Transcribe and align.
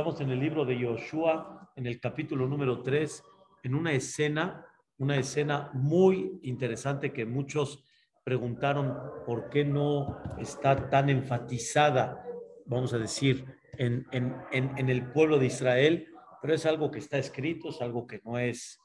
Estamos 0.00 0.20
en 0.20 0.30
el 0.30 0.38
libro 0.38 0.64
de 0.64 0.78
Yoshua, 0.78 1.72
en 1.74 1.84
el 1.84 1.98
capítulo 1.98 2.46
número 2.46 2.84
3, 2.84 3.20
en 3.64 3.74
una 3.74 3.90
escena, 3.90 4.64
una 4.96 5.16
escena 5.16 5.72
muy 5.74 6.38
interesante 6.44 7.12
que 7.12 7.26
muchos 7.26 7.82
preguntaron 8.22 8.96
por 9.26 9.50
qué 9.50 9.64
no 9.64 10.22
está 10.38 10.88
tan 10.88 11.10
enfatizada, 11.10 12.24
vamos 12.66 12.94
a 12.94 12.98
decir, 12.98 13.44
en, 13.76 14.06
el 14.52 15.10
pueblo 15.10 15.36
de 15.36 15.46
Israel, 15.46 16.06
pero 16.40 16.54
es 16.54 16.64
algo 16.64 16.92
que 16.92 17.00
está 17.00 17.18
escrito, 17.18 17.70
es 17.70 17.82
algo 17.82 18.06
que 18.06 18.20
no 18.24 18.38
es, 18.38 18.78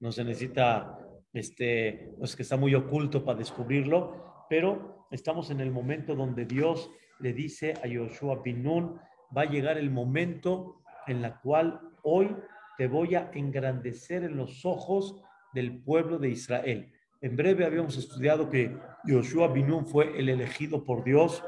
no 0.00 0.12
se 0.12 0.22
necesita, 0.22 0.98
este, 1.32 2.12
no 2.18 2.26
es 2.26 2.36
que 2.36 2.42
está 2.42 2.58
muy 2.58 2.74
oculto 2.74 3.24
para 3.24 3.38
descubrirlo, 3.38 4.44
pero 4.50 5.06
estamos 5.10 5.48
en 5.48 5.62
el 5.62 5.70
momento 5.70 6.14
donde 6.14 6.44
Dios 6.44 6.90
le 7.20 7.32
dice 7.32 7.72
a 7.82 7.86
Yoshua 7.86 8.42
Binun, 8.42 9.00
va 9.36 9.42
a 9.42 9.50
llegar 9.50 9.78
el 9.78 9.90
momento 9.90 10.82
en 11.06 11.22
la 11.22 11.40
cual 11.40 11.80
hoy 12.02 12.36
te 12.76 12.86
voy 12.86 13.14
a 13.14 13.30
engrandecer 13.34 14.24
en 14.24 14.36
los 14.36 14.64
ojos 14.64 15.20
del 15.52 15.82
pueblo 15.82 16.18
de 16.18 16.30
Israel. 16.30 16.92
En 17.20 17.36
breve 17.36 17.64
habíamos 17.64 17.96
estudiado 17.96 18.48
que 18.48 18.76
Yoshua 19.04 19.48
Binun 19.48 19.86
fue 19.86 20.18
el 20.18 20.28
elegido 20.28 20.84
por 20.84 21.02
Dios 21.02 21.42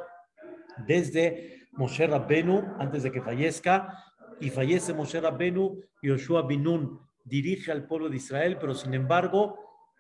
desde 0.87 1.69
Moshe 1.73 2.07
Rabbenu, 2.07 2.75
antes 2.79 3.03
de 3.03 3.13
que 3.13 3.23
fallezca, 3.23 4.05
y 4.41 4.51
fallece 4.51 4.95
Moshe 4.95 5.21
Rabbenu, 5.21 5.81
Yoshua 6.03 6.43
Binun 6.43 7.01
dirige 7.25 7.71
al 7.71 7.87
pueblo 7.87 8.09
de 8.09 8.17
Israel, 8.17 8.57
pero 8.61 8.75
sin 8.75 8.95
embargo, 8.95 9.59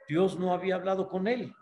Dios 0.09 0.39
no 0.39 0.53
había 0.53 0.75
hablado 0.75 1.09
con 1.09 1.29
él. 1.29 1.55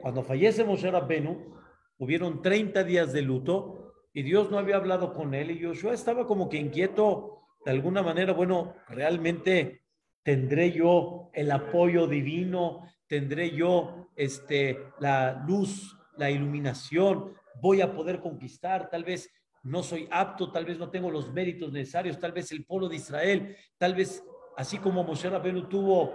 Cuando 0.00 0.22
fallece 0.22 0.64
Moshe 0.64 0.90
Rabbenu, 0.90 1.56
hubieron 1.98 2.42
30 2.42 2.84
días 2.84 3.12
de 3.12 3.22
luto, 3.22 3.81
y 4.14 4.22
Dios 4.22 4.50
no 4.50 4.58
había 4.58 4.76
hablado 4.76 5.14
con 5.14 5.34
él 5.34 5.50
y 5.50 5.62
Joshua 5.62 5.94
estaba 5.94 6.26
como 6.26 6.48
que 6.48 6.58
inquieto 6.58 7.42
de 7.64 7.70
alguna 7.70 8.02
manera, 8.02 8.32
bueno, 8.32 8.74
realmente 8.88 9.82
tendré 10.22 10.72
yo 10.72 11.30
el 11.32 11.50
apoyo 11.50 12.06
divino, 12.06 12.82
tendré 13.06 13.50
yo 13.50 14.08
este 14.16 14.78
la 14.98 15.44
luz, 15.46 15.96
la 16.16 16.30
iluminación, 16.30 17.34
voy 17.60 17.80
a 17.80 17.94
poder 17.94 18.20
conquistar, 18.20 18.90
tal 18.90 19.04
vez 19.04 19.30
no 19.62 19.82
soy 19.82 20.08
apto, 20.10 20.50
tal 20.50 20.64
vez 20.64 20.78
no 20.78 20.90
tengo 20.90 21.10
los 21.10 21.32
méritos 21.32 21.72
necesarios, 21.72 22.18
tal 22.18 22.32
vez 22.32 22.50
el 22.50 22.64
pueblo 22.64 22.88
de 22.88 22.96
Israel, 22.96 23.56
tal 23.78 23.94
vez 23.94 24.24
así 24.56 24.78
como 24.78 25.04
Moshe 25.04 25.30
Rabbeinu 25.30 25.68
tuvo 25.68 26.14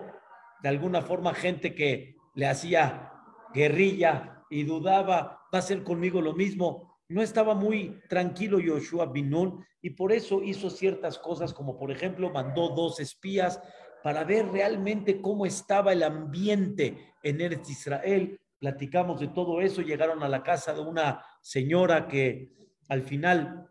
de 0.61 0.69
alguna 0.69 1.01
forma 1.01 1.33
gente 1.33 1.73
que 1.73 2.17
le 2.35 2.47
hacía 2.47 3.13
guerrilla 3.53 4.43
y 4.49 4.63
dudaba, 4.63 5.47
va 5.53 5.59
a 5.59 5.61
ser 5.61 5.83
conmigo 5.83 6.21
lo 6.21 6.33
mismo 6.33 6.96
no 7.09 7.21
estaba 7.21 7.55
muy 7.55 8.01
tranquilo 8.09 8.59
Yoshua 8.59 9.05
Binun 9.05 9.65
y 9.81 9.91
por 9.91 10.11
eso 10.11 10.43
hizo 10.43 10.69
ciertas 10.69 11.17
cosas, 11.17 11.53
como 11.53 11.77
por 11.77 11.91
ejemplo 11.91 12.29
mandó 12.29 12.69
dos 12.69 12.99
espías 12.99 13.61
para 14.03 14.23
ver 14.23 14.47
realmente 14.49 15.21
cómo 15.21 15.45
estaba 15.45 15.93
el 15.93 16.03
ambiente 16.03 17.13
en 17.23 17.41
Eretz 17.41 17.69
Israel. 17.69 18.39
Platicamos 18.59 19.19
de 19.19 19.27
todo 19.29 19.61
eso, 19.61 19.81
llegaron 19.81 20.23
a 20.23 20.29
la 20.29 20.43
casa 20.43 20.73
de 20.73 20.81
una 20.81 21.23
señora 21.41 22.07
que 22.07 22.51
al 22.89 23.03
final 23.03 23.69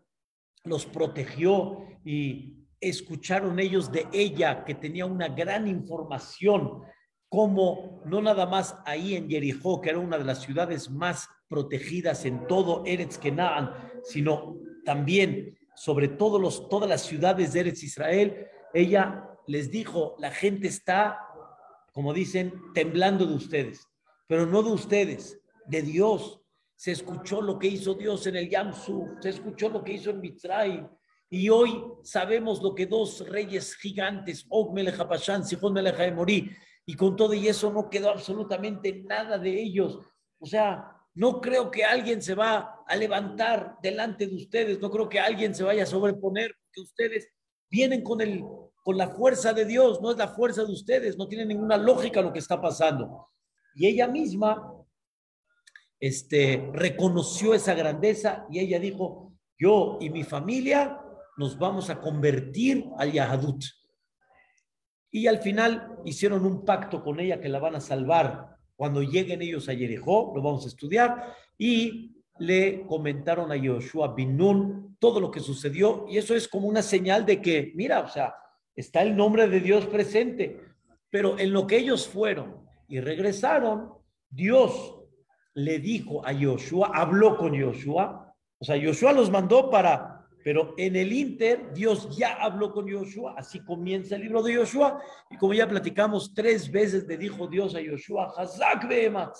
los 0.63 0.85
protegió 0.85 1.85
y 2.03 2.67
escucharon 2.79 3.59
ellos 3.59 3.91
de 3.91 4.07
ella 4.13 4.63
que 4.63 4.75
tenía 4.75 5.05
una 5.05 5.29
gran 5.29 5.67
información, 5.67 6.83
como 7.29 8.01
no 8.05 8.21
nada 8.21 8.45
más 8.45 8.75
ahí 8.85 9.15
en 9.15 9.29
Jericó, 9.29 9.81
que 9.81 9.89
era 9.89 9.99
una 9.99 10.17
de 10.17 10.23
las 10.23 10.41
ciudades 10.41 10.89
más 10.89 11.29
protegidas 11.47 12.25
en 12.25 12.47
todo 12.47 12.83
Eretz 12.85 13.17
Kenaan, 13.17 13.71
sino 14.03 14.57
también 14.85 15.57
sobre 15.75 16.07
todos 16.07 16.41
los, 16.41 16.69
todas 16.69 16.89
las 16.89 17.01
ciudades 17.01 17.53
de 17.53 17.59
Eretz 17.61 17.83
Israel, 17.83 18.47
ella 18.73 19.27
les 19.45 19.69
dijo, 19.69 20.15
la 20.19 20.31
gente 20.31 20.67
está, 20.67 21.19
como 21.93 22.13
dicen, 22.13 22.53
temblando 22.73 23.25
de 23.25 23.35
ustedes, 23.35 23.87
pero 24.27 24.45
no 24.45 24.63
de 24.63 24.71
ustedes, 24.71 25.39
de 25.67 25.81
Dios. 25.81 26.41
Se 26.75 26.91
escuchó 26.91 27.41
lo 27.41 27.57
que 27.57 27.67
hizo 27.67 27.95
Dios 27.95 28.27
en 28.27 28.35
el 28.35 28.49
Yamsu, 28.49 29.17
se 29.19 29.29
escuchó 29.29 29.69
lo 29.69 29.83
que 29.83 29.93
hizo 29.93 30.11
en 30.11 30.21
Mitzray, 30.21 30.87
y 31.29 31.49
hoy 31.49 31.83
sabemos 32.03 32.61
lo 32.61 32.73
que 32.73 32.85
dos 32.85 33.27
reyes 33.27 33.75
gigantes, 33.75 34.45
Og 34.49 34.73
Melech 34.73 34.95
Sihon 35.43 35.73
Melech 35.73 35.97
y 36.89 36.95
con 36.95 37.17
todo 37.17 37.33
y 37.33 37.47
eso 37.49 37.71
no 37.71 37.89
quedó 37.89 38.09
absolutamente 38.09 39.03
nada 39.03 39.37
de 39.37 39.61
ellos. 39.61 39.99
O 40.39 40.45
sea, 40.45 40.89
no 41.13 41.41
creo 41.41 41.69
que 41.69 41.83
alguien 41.83 42.21
se 42.21 42.33
va 42.33 42.81
a 42.87 42.95
levantar 42.95 43.75
delante 43.83 44.25
de 44.25 44.35
ustedes, 44.35 44.79
no 44.79 44.89
creo 44.89 45.09
que 45.09 45.19
alguien 45.19 45.53
se 45.53 45.65
vaya 45.65 45.83
a 45.83 45.87
sobreponer, 45.87 46.55
porque 46.63 46.81
ustedes 46.81 47.27
vienen 47.69 48.03
con, 48.03 48.21
el, 48.21 48.41
con 48.83 48.97
la 48.97 49.09
fuerza 49.09 49.51
de 49.51 49.65
Dios, 49.65 50.01
no 50.01 50.11
es 50.11 50.17
la 50.17 50.29
fuerza 50.29 50.63
de 50.63 50.71
ustedes, 50.71 51.17
no 51.17 51.27
tiene 51.27 51.45
ninguna 51.45 51.75
lógica 51.75 52.21
lo 52.21 52.31
que 52.31 52.39
está 52.39 52.61
pasando. 52.61 53.31
Y 53.75 53.85
ella 53.87 54.07
misma 54.07 54.73
este, 55.99 56.69
reconoció 56.71 57.53
esa 57.53 57.73
grandeza 57.73 58.45
y 58.49 58.59
ella 58.59 58.79
dijo, 58.79 59.33
yo 59.59 59.97
y 59.99 60.09
mi 60.09 60.23
familia 60.23 61.01
nos 61.35 61.57
vamos 61.59 61.89
a 61.89 61.99
convertir 61.99 62.85
al 62.97 63.11
Yahadut. 63.11 63.61
Y 65.11 65.27
al 65.27 65.39
final 65.39 65.97
hicieron 66.05 66.45
un 66.45 66.65
pacto 66.65 67.03
con 67.03 67.19
ella 67.19 67.39
que 67.39 67.49
la 67.49 67.59
van 67.59 67.75
a 67.75 67.81
salvar. 67.81 68.57
Cuando 68.75 69.01
lleguen 69.01 69.41
ellos 69.41 69.69
a 69.69 69.75
Jericó, 69.75 70.33
lo 70.35 70.41
vamos 70.41 70.65
a 70.65 70.67
estudiar, 70.67 71.33
y 71.57 72.17
le 72.39 72.85
comentaron 72.85 73.51
a 73.51 73.55
Yoshua 73.55 74.13
bin 74.13 74.37
Nun 74.37 74.97
todo 74.99 75.19
lo 75.19 75.31
que 75.31 75.39
sucedió, 75.39 76.05
y 76.09 76.17
eso 76.17 76.35
es 76.35 76.47
como 76.47 76.67
una 76.67 76.81
señal 76.81 77.25
de 77.25 77.41
que, 77.41 77.71
mira, 77.75 78.01
o 78.01 78.07
sea, 78.07 78.35
está 78.75 79.01
el 79.01 79.15
nombre 79.15 79.47
de 79.47 79.59
Dios 79.59 79.85
presente, 79.85 80.61
pero 81.09 81.37
en 81.39 81.53
lo 81.53 81.65
que 81.65 81.77
ellos 81.77 82.07
fueron 82.07 82.67
y 82.87 82.99
regresaron, 82.99 83.93
Dios 84.29 84.95
le 85.53 85.79
dijo 85.79 86.25
a 86.25 86.31
Yoshua, 86.31 86.91
habló 86.93 87.37
con 87.37 87.53
Yoshua, 87.53 88.35
o 88.59 88.65
sea, 88.65 88.75
Yoshua 88.75 89.13
los 89.13 89.29
mandó 89.29 89.69
para 89.69 90.16
pero 90.47 90.73
en 90.77 90.95
el 90.95 91.11
Inter, 91.11 91.73
Dios 91.73 92.17
ya 92.17 92.35
habló 92.35 92.71
con 92.71 92.89
Joshua, 92.89 93.35
así 93.35 93.59
comienza 93.65 94.15
el 94.15 94.21
libro 94.21 94.41
de 94.41 94.55
Joshua, 94.55 95.03
y 95.29 95.35
como 95.35 95.53
ya 95.53 95.67
platicamos, 95.67 96.33
tres 96.33 96.71
veces 96.71 97.05
le 97.05 97.17
dijo 97.17 97.47
Dios 97.47 97.75
a 97.75 97.79
Joshua, 97.85 98.33
Hazak 98.33 98.87
Behemat, 98.87 99.35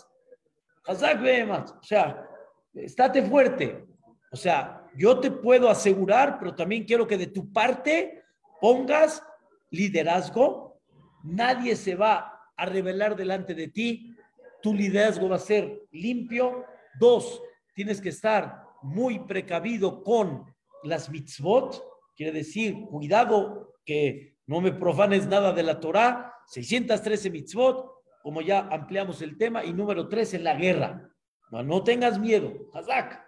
Hazak 0.85 1.21
Behemat, 1.21 1.69
o 1.69 1.81
sea, 1.81 2.27
estate 2.73 3.23
fuerte, 3.23 3.87
o 4.33 4.35
sea, 4.35 4.85
yo 4.97 5.17
te 5.21 5.31
puedo 5.31 5.69
asegurar, 5.69 6.39
pero 6.39 6.53
también 6.53 6.83
quiero 6.83 7.07
que 7.07 7.17
de 7.17 7.27
tu 7.27 7.53
parte 7.53 8.25
pongas 8.59 9.23
liderazgo, 9.71 10.77
nadie 11.23 11.77
se 11.77 11.95
va 11.95 12.51
a 12.57 12.65
revelar 12.65 13.15
delante 13.15 13.55
de 13.55 13.69
ti, 13.69 14.13
tu 14.61 14.73
liderazgo 14.73 15.29
va 15.29 15.37
a 15.37 15.39
ser 15.39 15.83
limpio, 15.89 16.65
dos, 16.99 17.41
tienes 17.73 18.01
que 18.01 18.09
estar 18.09 18.65
muy 18.81 19.19
precavido 19.19 20.03
con 20.03 20.56
las 20.83 21.09
mitzvot, 21.09 21.83
quiere 22.15 22.31
decir, 22.31 22.75
cuidado 22.89 23.75
que 23.85 24.37
no 24.45 24.61
me 24.61 24.71
profanes 24.71 25.27
nada 25.27 25.53
de 25.53 25.63
la 25.63 25.79
Torah, 25.79 26.33
613 26.47 27.29
mitzvot, 27.29 27.91
como 28.23 28.41
ya 28.41 28.67
ampliamos 28.71 29.21
el 29.21 29.37
tema, 29.37 29.63
y 29.63 29.73
número 29.73 30.07
tres, 30.07 30.33
en 30.33 30.43
la 30.43 30.55
guerra. 30.55 31.09
No, 31.51 31.63
no 31.63 31.83
tengas 31.83 32.19
miedo, 32.19 32.53
Hazak. 32.73 33.23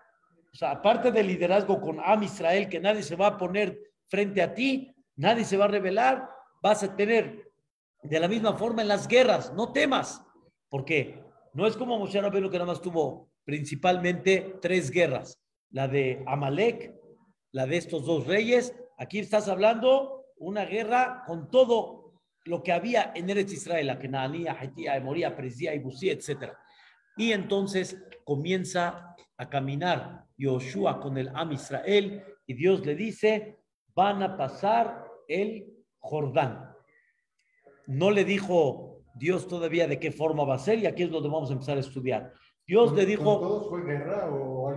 O 0.51 0.55
sea, 0.55 0.71
aparte 0.71 1.11
del 1.11 1.27
liderazgo 1.27 1.79
con 1.79 1.99
Am 1.99 2.23
Israel, 2.23 2.67
que 2.67 2.79
nadie 2.79 3.03
se 3.03 3.15
va 3.15 3.27
a 3.27 3.37
poner 3.37 3.79
frente 4.07 4.41
a 4.41 4.53
ti, 4.53 4.93
nadie 5.15 5.45
se 5.45 5.57
va 5.57 5.65
a 5.65 5.69
rebelar, 5.69 6.29
vas 6.61 6.83
a 6.83 6.95
tener 6.95 7.51
de 8.01 8.19
la 8.19 8.27
misma 8.27 8.53
forma 8.57 8.81
en 8.81 8.87
las 8.87 9.07
guerras, 9.07 9.53
no 9.53 9.71
temas, 9.71 10.25
porque 10.69 11.23
no 11.53 11.67
es 11.67 11.75
como 11.77 11.99
Moshe 11.99 12.21
Rabbeinu 12.21 12.49
que 12.49 12.57
nada 12.57 12.71
más 12.71 12.81
tuvo 12.81 13.29
principalmente 13.43 14.55
tres 14.61 14.89
guerras, 14.91 15.39
la 15.71 15.87
de 15.87 16.23
Amalek, 16.27 16.98
la 17.51 17.65
de 17.65 17.77
estos 17.77 18.05
dos 18.05 18.27
reyes. 18.27 18.75
Aquí 18.97 19.19
estás 19.19 19.47
hablando 19.47 20.25
una 20.37 20.65
guerra 20.65 21.23
con 21.25 21.49
todo 21.49 22.13
lo 22.45 22.63
que 22.63 22.71
había 22.71 23.11
en 23.15 23.29
Eretz 23.29 23.53
Israel, 23.53 23.87
la 23.87 23.99
Kenaanía, 23.99 24.57
Haitía, 24.59 24.95
Emoría, 24.95 25.35
Presía, 25.35 25.75
Ibusí, 25.75 26.09
etc. 26.09 26.53
Y 27.17 27.31
entonces 27.31 28.01
comienza 28.23 29.15
a 29.37 29.49
caminar 29.49 30.25
Yoshua 30.37 30.99
con 30.99 31.17
el 31.17 31.29
Am 31.35 31.51
Israel 31.51 32.23
y 32.45 32.53
Dios 32.53 32.85
le 32.85 32.95
dice, 32.95 33.59
van 33.93 34.23
a 34.23 34.37
pasar 34.37 35.05
el 35.27 35.73
Jordán. 35.99 36.73
No 37.87 38.11
le 38.11 38.23
dijo 38.23 39.03
Dios 39.15 39.47
todavía 39.47 39.87
de 39.87 39.99
qué 39.99 40.11
forma 40.11 40.45
va 40.45 40.55
a 40.55 40.59
ser 40.59 40.79
y 40.79 40.85
aquí 40.85 41.03
es 41.03 41.11
donde 41.11 41.29
vamos 41.29 41.49
a 41.49 41.53
empezar 41.53 41.77
a 41.77 41.81
estudiar. 41.81 42.33
Dios 42.65 42.93
le 42.93 43.05
dijo... 43.05 43.39
¿Todos 43.39 43.69
fue 43.69 43.83
guerra 43.83 44.29
o 44.29 44.69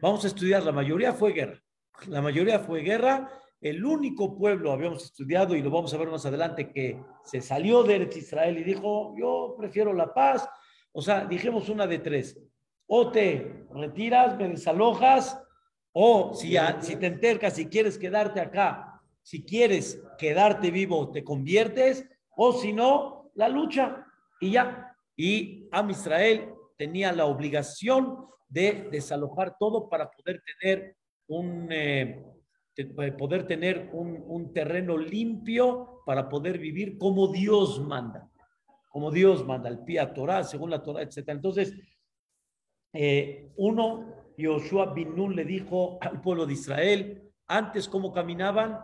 Vamos 0.00 0.24
a 0.24 0.28
estudiar, 0.28 0.62
la 0.62 0.72
mayoría 0.72 1.12
fue 1.12 1.32
guerra. 1.32 1.62
La 2.06 2.20
mayoría 2.20 2.58
fue 2.58 2.80
guerra. 2.80 3.30
El 3.60 3.84
único 3.84 4.36
pueblo, 4.36 4.72
habíamos 4.72 5.04
estudiado 5.04 5.54
y 5.54 5.62
lo 5.62 5.70
vamos 5.70 5.94
a 5.94 5.98
ver 5.98 6.08
más 6.08 6.26
adelante, 6.26 6.72
que 6.72 7.00
se 7.24 7.40
salió 7.40 7.84
de 7.84 8.10
Israel 8.16 8.58
y 8.58 8.64
dijo, 8.64 9.14
yo 9.16 9.54
prefiero 9.56 9.92
la 9.92 10.12
paz. 10.12 10.48
O 10.90 11.00
sea, 11.00 11.24
dijimos 11.24 11.68
una 11.68 11.86
de 11.86 11.98
tres. 11.98 12.38
O 12.86 13.10
te 13.12 13.66
retiras, 13.72 14.36
me 14.36 14.48
desalojas, 14.48 15.40
O 15.92 16.32
si, 16.34 16.56
si 16.80 16.96
te 16.96 17.06
entercas, 17.06 17.54
si 17.54 17.66
quieres 17.66 17.98
quedarte 17.98 18.40
acá, 18.40 19.00
si 19.22 19.44
quieres 19.44 20.02
quedarte 20.18 20.70
vivo, 20.70 21.10
te 21.10 21.22
conviertes, 21.22 22.08
o 22.34 22.52
si 22.52 22.72
no, 22.72 23.30
la 23.34 23.48
lucha 23.48 24.06
y 24.40 24.52
ya. 24.52 24.96
Y 25.16 25.68
Am 25.70 25.90
Israel 25.90 26.52
tenía 26.76 27.12
la 27.12 27.26
obligación 27.26 28.26
de 28.48 28.88
desalojar 28.90 29.56
todo 29.58 29.88
para 29.88 30.10
poder 30.10 30.42
tener 30.60 30.96
un, 31.28 31.68
eh, 31.70 32.22
poder 33.18 33.46
tener 33.46 33.90
un, 33.92 34.22
un, 34.26 34.52
terreno 34.52 34.96
limpio 34.98 36.02
para 36.04 36.28
poder 36.28 36.58
vivir 36.58 36.98
como 36.98 37.28
Dios 37.28 37.80
manda, 37.80 38.30
como 38.90 39.10
Dios 39.10 39.46
manda, 39.46 39.68
el 39.68 39.80
pía 39.80 40.12
Torah, 40.12 40.44
según 40.44 40.70
la 40.70 40.82
Torah, 40.82 41.02
etc. 41.02 41.28
Entonces, 41.28 41.74
eh, 42.92 43.50
uno, 43.56 44.14
Yoshua 44.36 44.92
bin 44.92 45.16
Nun 45.16 45.34
le 45.34 45.44
dijo 45.44 45.98
al 46.00 46.20
pueblo 46.20 46.46
de 46.46 46.54
Israel, 46.54 47.22
antes 47.46 47.88
cómo 47.88 48.12
caminaban, 48.12 48.80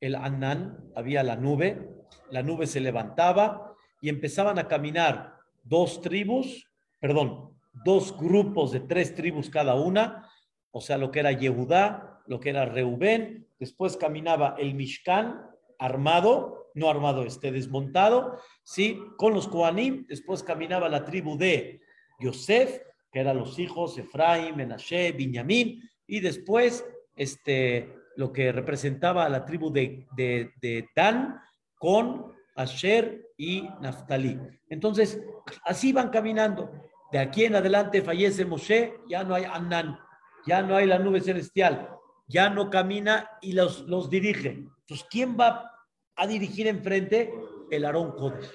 el 0.00 0.14
Anán, 0.14 0.92
había 0.94 1.22
la 1.24 1.36
nube, 1.36 1.88
la 2.30 2.42
nube 2.42 2.66
se 2.66 2.80
levantaba 2.80 3.74
y 4.00 4.08
empezaban 4.08 4.58
a 4.58 4.68
caminar 4.68 5.34
dos 5.64 6.00
tribus, 6.00 6.68
perdón, 7.00 7.58
dos 7.84 8.16
grupos 8.16 8.72
de 8.72 8.80
tres 8.80 9.14
tribus 9.14 9.50
cada 9.50 9.74
una, 9.74 10.28
o 10.70 10.80
sea, 10.80 10.98
lo 10.98 11.10
que 11.10 11.20
era 11.20 11.32
Yehudá, 11.32 12.22
lo 12.26 12.40
que 12.40 12.50
era 12.50 12.64
Reubén, 12.66 13.46
después 13.58 13.96
caminaba 13.96 14.56
el 14.58 14.74
Mishkan 14.74 15.46
armado, 15.78 16.70
no 16.74 16.90
armado, 16.90 17.24
este 17.24 17.52
desmontado, 17.52 18.38
sí, 18.62 19.00
con 19.16 19.32
los 19.32 19.48
Koanim, 19.48 20.06
después 20.08 20.42
caminaba 20.42 20.88
la 20.88 21.04
tribu 21.04 21.36
de 21.36 21.80
Yosef, 22.20 22.80
que 23.10 23.20
eran 23.20 23.38
los 23.38 23.58
hijos 23.58 23.96
Efraín, 23.96 24.56
Menashe, 24.56 25.12
Binyamin, 25.12 25.82
y 26.06 26.20
después 26.20 26.84
este, 27.16 27.94
lo 28.16 28.32
que 28.32 28.52
representaba 28.52 29.24
a 29.24 29.28
la 29.28 29.44
tribu 29.44 29.72
de, 29.72 30.06
de, 30.16 30.52
de 30.60 30.88
Dan 30.94 31.40
con 31.76 32.37
Asher 32.58 33.26
y 33.36 33.68
Naftali. 33.80 34.38
Entonces, 34.68 35.22
así 35.64 35.92
van 35.92 36.10
caminando. 36.10 36.70
De 37.12 37.18
aquí 37.18 37.44
en 37.44 37.56
adelante 37.56 38.02
fallece 38.02 38.44
Moshe, 38.44 38.94
ya 39.08 39.24
no 39.24 39.34
hay 39.34 39.44
Anán, 39.44 39.98
ya 40.46 40.62
no 40.62 40.76
hay 40.76 40.86
la 40.86 40.98
nube 40.98 41.20
celestial, 41.20 41.88
ya 42.26 42.50
no 42.50 42.68
camina 42.68 43.30
y 43.40 43.52
los, 43.52 43.80
los 43.82 44.10
dirige. 44.10 44.50
Entonces, 44.80 45.06
¿quién 45.10 45.36
va 45.38 45.70
a 46.16 46.26
dirigir 46.26 46.66
enfrente? 46.66 47.32
El 47.70 47.84
Aarón 47.84 48.12
Kodesh. 48.12 48.50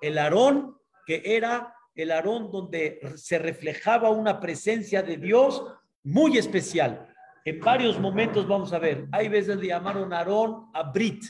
El 0.00 0.18
Aarón 0.18 0.76
que 1.06 1.22
era 1.24 1.72
el 1.94 2.10
Aarón 2.10 2.50
donde 2.50 3.00
se 3.16 3.38
reflejaba 3.38 4.10
una 4.10 4.40
presencia 4.40 5.02
de 5.02 5.16
Dios 5.16 5.64
muy 6.02 6.36
especial. 6.36 7.08
En 7.44 7.60
varios 7.60 7.98
momentos 7.98 8.46
vamos 8.46 8.72
a 8.72 8.78
ver, 8.78 9.06
hay 9.12 9.28
veces 9.28 9.56
le 9.56 9.68
llamaron 9.68 10.12
Aarón 10.12 10.66
a 10.74 10.82
Brit, 10.90 11.24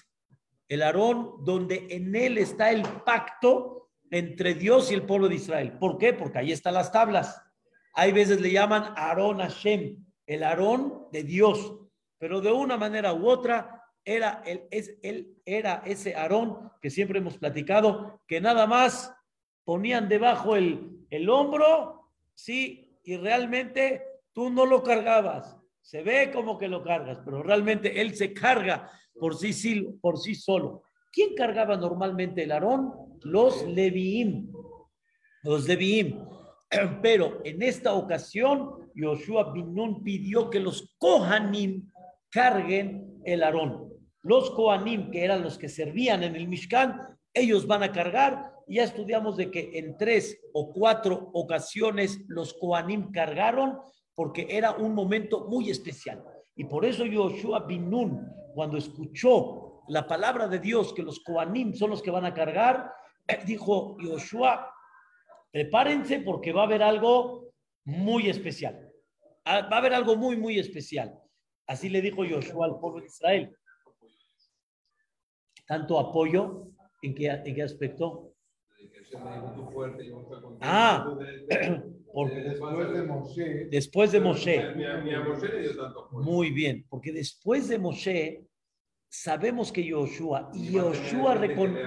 el 0.68 0.82
Aarón 0.82 1.44
donde 1.44 1.86
en 1.90 2.14
él 2.14 2.38
está 2.38 2.70
el 2.70 2.82
pacto 3.04 3.90
entre 4.10 4.54
Dios 4.54 4.90
y 4.90 4.94
el 4.94 5.02
pueblo 5.02 5.28
de 5.28 5.36
Israel. 5.36 5.78
¿Por 5.78 5.98
qué? 5.98 6.12
Porque 6.12 6.38
ahí 6.38 6.52
están 6.52 6.74
las 6.74 6.92
tablas. 6.92 7.42
Hay 7.94 8.12
veces 8.12 8.40
le 8.40 8.50
llaman 8.50 8.92
Aarón 8.96 9.38
Hashem, 9.38 9.96
el 10.26 10.42
Aarón 10.42 11.06
de 11.12 11.22
Dios, 11.22 11.78
pero 12.18 12.40
de 12.40 12.52
una 12.52 12.76
manera 12.76 13.12
u 13.12 13.28
otra 13.28 13.82
era, 14.04 14.42
el, 14.46 14.66
es, 14.70 14.96
él 15.02 15.36
era 15.44 15.82
ese 15.84 16.14
Aarón 16.14 16.70
que 16.80 16.90
siempre 16.90 17.18
hemos 17.18 17.38
platicado, 17.38 18.20
que 18.26 18.40
nada 18.40 18.66
más 18.66 19.12
ponían 19.64 20.08
debajo 20.08 20.56
el, 20.56 21.06
el 21.10 21.28
hombro, 21.28 22.12
sí, 22.34 22.98
y 23.02 23.16
realmente 23.16 24.02
tú 24.32 24.50
no 24.50 24.66
lo 24.66 24.82
cargabas. 24.82 25.56
Se 25.80 26.02
ve 26.02 26.30
como 26.32 26.58
que 26.58 26.68
lo 26.68 26.82
cargas, 26.82 27.20
pero 27.24 27.42
realmente 27.42 28.00
él 28.00 28.14
se 28.14 28.32
carga 28.32 28.90
por 29.18 29.36
sí, 29.36 29.52
sí, 29.52 29.86
por 30.00 30.18
sí 30.18 30.34
solo. 30.34 30.82
¿Quién 31.12 31.34
cargaba 31.34 31.76
normalmente 31.76 32.42
el 32.42 32.52
Aarón? 32.52 32.92
Los 33.22 33.66
Leviim. 33.66 34.52
Los 35.42 35.66
Leviim. 35.66 36.24
Pero 37.02 37.40
en 37.44 37.62
esta 37.62 37.94
ocasión, 37.94 38.90
Yoshua 38.94 39.52
bin 39.52 39.74
Nun 39.74 40.02
pidió 40.02 40.50
que 40.50 40.60
los 40.60 40.94
Kohanim 40.98 41.90
carguen 42.30 43.20
el 43.24 43.42
Aarón. 43.42 43.92
Los 44.22 44.50
Kohanim, 44.50 45.10
que 45.10 45.24
eran 45.24 45.42
los 45.42 45.56
que 45.58 45.68
servían 45.68 46.22
en 46.22 46.36
el 46.36 46.48
Mishkan, 46.48 47.00
ellos 47.32 47.66
van 47.66 47.82
a 47.82 47.92
cargar 47.92 48.56
ya 48.68 48.82
estudiamos 48.82 49.36
de 49.36 49.50
que 49.50 49.78
en 49.78 49.96
tres 49.96 50.40
o 50.52 50.72
cuatro 50.72 51.30
ocasiones 51.32 52.18
los 52.26 52.54
Koanim 52.54 53.12
cargaron 53.12 53.78
porque 54.14 54.46
era 54.50 54.72
un 54.72 54.94
momento 54.94 55.46
muy 55.46 55.70
especial. 55.70 56.24
Y 56.56 56.64
por 56.64 56.84
eso 56.84 57.04
Yoshua 57.04 57.66
bin 57.66 57.90
Nun, 57.90 58.32
cuando 58.54 58.78
escuchó 58.78 59.82
la 59.88 60.06
palabra 60.06 60.48
de 60.48 60.58
Dios 60.58 60.92
que 60.92 61.02
los 61.02 61.20
Koanim 61.20 61.74
son 61.74 61.90
los 61.90 62.02
que 62.02 62.10
van 62.10 62.24
a 62.24 62.34
cargar, 62.34 62.92
dijo 63.46 63.96
Yoshua, 64.00 64.72
prepárense 65.52 66.20
porque 66.20 66.52
va 66.52 66.62
a 66.62 66.64
haber 66.64 66.82
algo 66.82 67.52
muy 67.84 68.28
especial. 68.28 68.90
Ah, 69.44 69.68
va 69.70 69.76
a 69.76 69.78
haber 69.78 69.94
algo 69.94 70.16
muy, 70.16 70.36
muy 70.36 70.58
especial. 70.58 71.16
Así 71.66 71.88
le 71.88 72.00
dijo 72.00 72.24
Yoshua 72.24 72.66
al 72.66 72.78
pueblo 72.78 73.00
de 73.00 73.06
Israel. 73.06 73.56
Tanto 75.66 75.98
apoyo, 75.98 76.68
¿en 77.02 77.14
qué, 77.14 77.26
en 77.26 77.54
qué 77.54 77.62
aspecto? 77.62 78.35
Ah, 80.60 81.06
porque 82.12 82.40
después 82.40 82.92
de 82.92 83.02
Moshe. 83.02 83.68
Después 83.70 84.12
de 84.12 84.20
Moshe. 84.20 84.74
Muy 86.12 86.50
bien, 86.50 86.86
porque 86.88 87.12
después 87.12 87.68
de 87.68 87.78
Moshe 87.78 88.46
sabemos 89.08 89.72
que 89.72 89.84
Yoshua 89.84 90.50
y 90.52 90.72
Yoshua 90.72 91.34
reconoció 91.34 91.82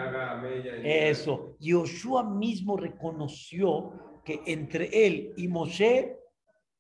eso. 0.83 1.55
Yoshua 1.59 2.23
mismo 2.23 2.77
reconoció 2.77 4.21
que 4.23 4.41
entre 4.45 4.89
él 5.05 5.33
y 5.37 5.47
Moshe, 5.47 6.17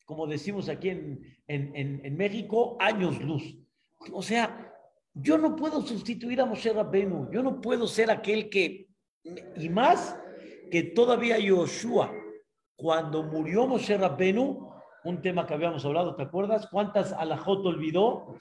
como 0.05 0.27
decimos 0.27 0.69
aquí 0.69 0.89
en, 0.89 1.19
en, 1.47 1.75
en, 1.75 2.05
en 2.05 2.17
México, 2.17 2.77
años 2.79 3.21
luz. 3.21 3.57
O 4.11 4.21
sea, 4.21 4.73
yo 5.13 5.37
no 5.37 5.55
puedo 5.55 5.81
sustituir 5.81 6.39
a 6.41 6.45
Moshe 6.45 6.71
Rabbenu, 6.71 7.29
yo 7.31 7.43
no 7.43 7.59
puedo 7.61 7.87
ser 7.87 8.09
aquel 8.11 8.49
que, 8.49 8.88
y 9.23 9.69
más 9.69 10.19
que 10.71 10.83
todavía 10.83 11.37
Yoshua, 11.37 12.11
cuando 12.75 13.23
murió 13.23 13.67
Moshe 13.67 13.97
Rabbenu, 13.97 14.69
un 15.03 15.21
tema 15.21 15.45
que 15.45 15.53
habíamos 15.53 15.83
hablado, 15.85 16.15
¿te 16.15 16.23
acuerdas? 16.23 16.67
¿Cuántas 16.67 17.11
alajot 17.13 17.65
olvidó? 17.65 18.37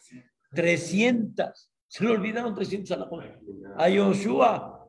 300. 0.50 1.72
Se 1.86 2.04
le 2.04 2.10
olvidaron 2.10 2.54
300 2.54 2.90
alajot. 2.92 3.24
A 3.76 3.88
Yoshua, 3.88 4.88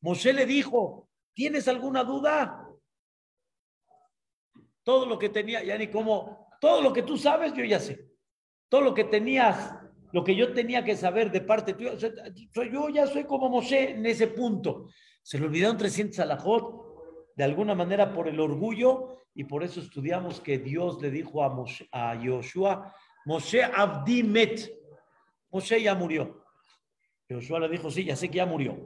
Moshe 0.00 0.32
le 0.32 0.46
dijo, 0.46 1.08
¿tienes 1.34 1.68
alguna 1.68 2.04
duda? 2.04 2.66
Todo 4.82 5.06
lo 5.06 5.18
que 5.18 5.28
tenía, 5.28 5.64
ya 5.64 5.76
ni 5.76 5.88
como, 5.88 6.48
todo 6.60 6.80
lo 6.80 6.92
que 6.92 7.02
tú 7.02 7.16
sabes, 7.16 7.52
yo 7.54 7.64
ya 7.64 7.80
sé. 7.80 8.06
Todo 8.68 8.82
lo 8.82 8.94
que 8.94 9.04
tenías, 9.04 9.74
lo 10.12 10.22
que 10.22 10.34
yo 10.36 10.52
tenía 10.52 10.84
que 10.84 10.96
saber 10.96 11.30
de 11.30 11.40
parte 11.40 11.74
tuya, 11.74 11.94
yo 11.96 12.88
ya 12.88 13.06
soy 13.06 13.24
como 13.24 13.48
Moshe 13.48 13.90
en 13.90 14.06
ese 14.06 14.28
punto. 14.28 14.88
Se 15.26 15.40
le 15.40 15.46
olvidaron 15.46 15.76
300 15.76 16.20
alajot, 16.20 17.34
de 17.34 17.42
alguna 17.42 17.74
manera 17.74 18.12
por 18.12 18.28
el 18.28 18.38
orgullo, 18.38 19.16
y 19.34 19.42
por 19.42 19.64
eso 19.64 19.80
estudiamos 19.80 20.40
que 20.40 20.58
Dios 20.58 21.02
le 21.02 21.10
dijo 21.10 21.42
a, 21.42 21.48
Moshe, 21.48 21.88
a 21.90 22.14
Yoshua, 22.14 22.94
Moshe 23.24 23.64
Abdi 23.64 24.22
Met, 24.22 24.70
Moshe 25.50 25.82
ya 25.82 25.96
murió. 25.96 26.44
Yoshua 27.28 27.58
le 27.58 27.68
dijo, 27.68 27.90
sí, 27.90 28.04
ya 28.04 28.14
sé 28.14 28.30
que 28.30 28.36
ya 28.36 28.46
murió. 28.46 28.78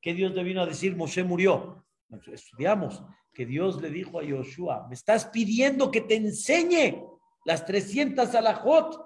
¿Qué 0.00 0.14
Dios 0.14 0.32
le 0.32 0.44
vino 0.44 0.62
a 0.62 0.66
decir? 0.66 0.96
Moshe 0.96 1.22
murió. 1.24 1.84
Estudiamos 2.32 3.04
que 3.30 3.44
Dios 3.44 3.82
le 3.82 3.90
dijo 3.90 4.18
a 4.18 4.22
Yoshua, 4.22 4.86
me 4.88 4.94
estás 4.94 5.26
pidiendo 5.26 5.90
que 5.90 6.00
te 6.00 6.16
enseñe 6.16 7.04
las 7.44 7.66
300 7.66 8.34
alajot, 8.34 8.98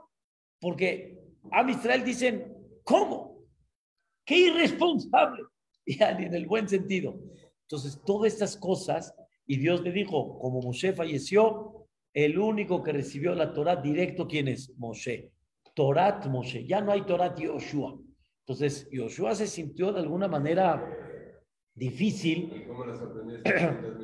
porque 0.61 1.19
a 1.51 1.69
Israel 1.69 2.05
dicen, 2.05 2.57
¿cómo? 2.85 3.43
¡Qué 4.25 4.37
irresponsable! 4.37 5.49
Y 5.85 6.03
en 6.03 6.35
el 6.35 6.47
buen 6.47 6.69
sentido. 6.69 7.19
Entonces, 7.63 8.01
todas 8.05 8.33
estas 8.33 8.57
cosas, 8.57 9.15
y 9.47 9.59
Dios 9.59 9.83
le 9.83 9.93
dijo, 9.93 10.39
como 10.39 10.61
Moshe 10.61 10.93
falleció, 10.93 11.87
el 12.13 12.39
único 12.39 12.83
que 12.83 12.93
recibió 12.93 13.35
la 13.35 13.53
Torah 13.53 13.77
directo, 13.77 14.27
¿quién 14.29 14.49
es? 14.49 14.73
Moshe. 14.79 15.33
Torat 15.75 16.27
Moshe, 16.27 16.65
ya 16.67 16.81
no 16.81 16.93
hay 16.93 17.03
Torat 17.03 17.39
Yoshua. 17.39 17.99
Entonces, 18.47 18.89
Yoshua 18.93 19.35
se 19.35 19.47
sintió 19.47 19.93
de 19.93 20.01
alguna 20.01 20.29
manera 20.29 20.87
difícil. 21.75 22.69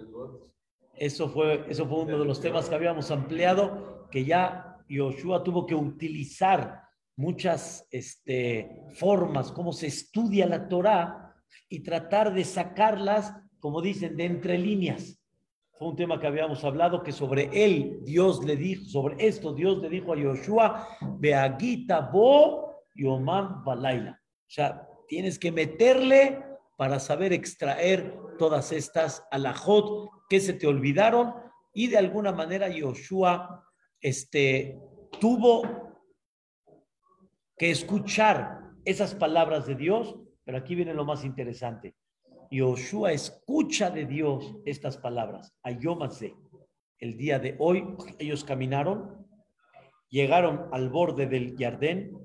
Eso 0.94 1.30
fue, 1.30 1.64
eso 1.70 1.86
fue 1.86 2.02
uno 2.02 2.18
de 2.18 2.26
los 2.26 2.42
temas 2.42 2.68
que 2.68 2.74
habíamos 2.74 3.10
ampliado, 3.10 4.06
que 4.10 4.22
ya 4.22 4.76
Yoshua 4.86 5.42
tuvo 5.42 5.64
que 5.64 5.74
utilizar 5.74 6.82
muchas 7.16 7.86
este, 7.90 8.84
formas, 8.92 9.50
cómo 9.50 9.72
se 9.72 9.86
estudia 9.86 10.44
la 10.46 10.68
Torah 10.68 11.29
y 11.68 11.80
tratar 11.82 12.32
de 12.34 12.44
sacarlas, 12.44 13.34
como 13.58 13.82
dicen, 13.82 14.16
de 14.16 14.24
entre 14.24 14.58
líneas. 14.58 15.20
fue 15.78 15.88
un 15.88 15.96
tema 15.96 16.20
que 16.20 16.26
habíamos 16.26 16.62
hablado, 16.64 17.02
que 17.02 17.12
sobre 17.12 17.48
él 17.52 18.00
Dios 18.02 18.44
le 18.44 18.56
dijo, 18.56 18.84
sobre 18.84 19.26
esto 19.26 19.54
Dios 19.54 19.78
le 19.78 19.88
dijo 19.88 20.12
a 20.12 20.16
Yoshua, 20.16 20.88
Beagita 21.18 22.10
bo 22.12 22.84
yomam 22.94 23.64
balaila. 23.64 24.12
O 24.12 24.50
sea, 24.50 24.86
tienes 25.08 25.38
que 25.38 25.52
meterle 25.52 26.44
para 26.76 26.98
saber 26.98 27.32
extraer 27.32 28.14
todas 28.38 28.72
estas 28.72 29.24
alajot 29.30 30.10
que 30.28 30.40
se 30.40 30.52
te 30.52 30.66
olvidaron 30.66 31.34
y 31.72 31.88
de 31.88 31.98
alguna 31.98 32.32
manera 32.32 32.68
Yoshua 32.68 33.64
este, 34.00 34.78
tuvo 35.20 35.62
que 37.56 37.70
escuchar 37.70 38.70
esas 38.84 39.14
palabras 39.14 39.66
de 39.66 39.74
Dios, 39.74 40.16
pero 40.50 40.64
aquí 40.64 40.74
viene 40.74 40.94
lo 40.94 41.04
más 41.04 41.24
interesante. 41.24 41.94
Yoshua 42.50 43.12
escucha 43.12 43.88
de 43.88 44.04
Dios 44.04 44.56
estas 44.64 44.96
palabras. 44.96 45.54
Ayómase. 45.62 46.34
El 46.98 47.16
día 47.16 47.38
de 47.38 47.54
hoy 47.60 47.84
ellos 48.18 48.42
caminaron, 48.42 49.28
llegaron 50.08 50.62
al 50.72 50.88
borde 50.88 51.28
del 51.28 51.56
Yardén. 51.56 52.18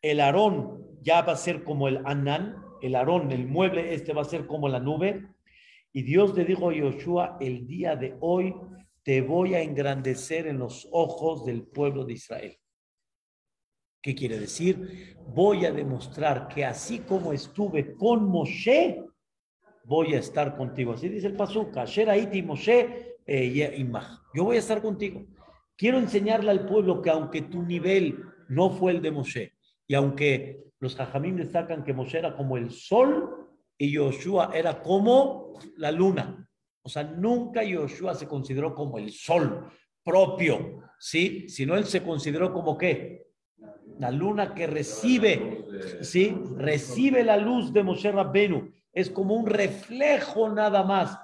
El 0.00 0.20
Aarón 0.20 0.96
ya 1.02 1.20
va 1.20 1.34
a 1.34 1.36
ser 1.36 1.62
como 1.62 1.88
el 1.88 2.00
Anán, 2.06 2.56
el 2.80 2.94
Aarón, 2.94 3.30
el 3.32 3.46
mueble 3.46 3.92
este 3.92 4.14
va 4.14 4.22
a 4.22 4.24
ser 4.24 4.46
como 4.46 4.70
la 4.70 4.80
nube. 4.80 5.22
Y 5.92 6.04
Dios 6.04 6.34
le 6.34 6.46
dijo 6.46 6.70
a 6.70 6.74
Yoshua, 6.74 7.36
el 7.38 7.66
día 7.66 7.96
de 7.96 8.16
hoy 8.20 8.54
te 9.02 9.20
voy 9.20 9.56
a 9.56 9.60
engrandecer 9.60 10.46
en 10.46 10.58
los 10.58 10.88
ojos 10.90 11.44
del 11.44 11.64
pueblo 11.64 12.06
de 12.06 12.14
Israel. 12.14 12.58
¿Qué 14.02 14.16
quiere 14.16 14.38
decir? 14.38 15.16
Voy 15.28 15.64
a 15.64 15.70
demostrar 15.70 16.48
que 16.48 16.64
así 16.64 16.98
como 16.98 17.32
estuve 17.32 17.94
con 17.94 18.28
Moshe, 18.28 19.04
voy 19.84 20.14
a 20.14 20.18
estar 20.18 20.56
contigo. 20.56 20.94
Así 20.94 21.08
dice 21.08 21.28
el 21.28 21.36
Pasuk, 21.36 21.72
Moshe 22.44 23.16
eh, 23.24 23.88
Yo 24.34 24.44
voy 24.44 24.56
a 24.56 24.58
estar 24.58 24.82
contigo. 24.82 25.24
Quiero 25.76 25.98
enseñarle 25.98 26.50
al 26.50 26.66
pueblo 26.66 27.00
que 27.00 27.10
aunque 27.10 27.42
tu 27.42 27.62
nivel 27.62 28.18
no 28.48 28.70
fue 28.70 28.92
el 28.92 29.02
de 29.02 29.12
Moshe, 29.12 29.52
y 29.86 29.94
aunque 29.94 30.64
los 30.80 30.96
jajamim 30.96 31.36
destacan 31.36 31.84
que 31.84 31.94
Moshe 31.94 32.18
era 32.18 32.36
como 32.36 32.56
el 32.56 32.70
sol 32.72 33.48
y 33.78 33.92
Yoshua 33.92 34.50
era 34.52 34.82
como 34.82 35.58
la 35.76 35.92
luna. 35.92 36.48
O 36.82 36.88
sea, 36.88 37.04
nunca 37.04 37.62
Yoshua 37.62 38.14
se 38.16 38.26
consideró 38.26 38.74
como 38.74 38.98
el 38.98 39.12
sol 39.12 39.70
propio, 40.02 40.82
¿sí? 40.98 41.48
Sino 41.48 41.76
él 41.76 41.84
se 41.84 42.02
consideró 42.02 42.52
como 42.52 42.76
qué? 42.76 43.31
La 44.02 44.10
luna 44.10 44.52
que 44.52 44.66
recibe, 44.66 45.64
¿sí? 46.00 46.36
Recibe 46.56 47.22
la 47.22 47.36
luz 47.36 47.72
de 47.72 47.84
Moshe 47.84 48.10
Rabbenu 48.10 48.68
es 48.92 49.08
como 49.08 49.36
un 49.36 49.46
reflejo 49.46 50.48
nada 50.48 50.82
más 50.82 51.20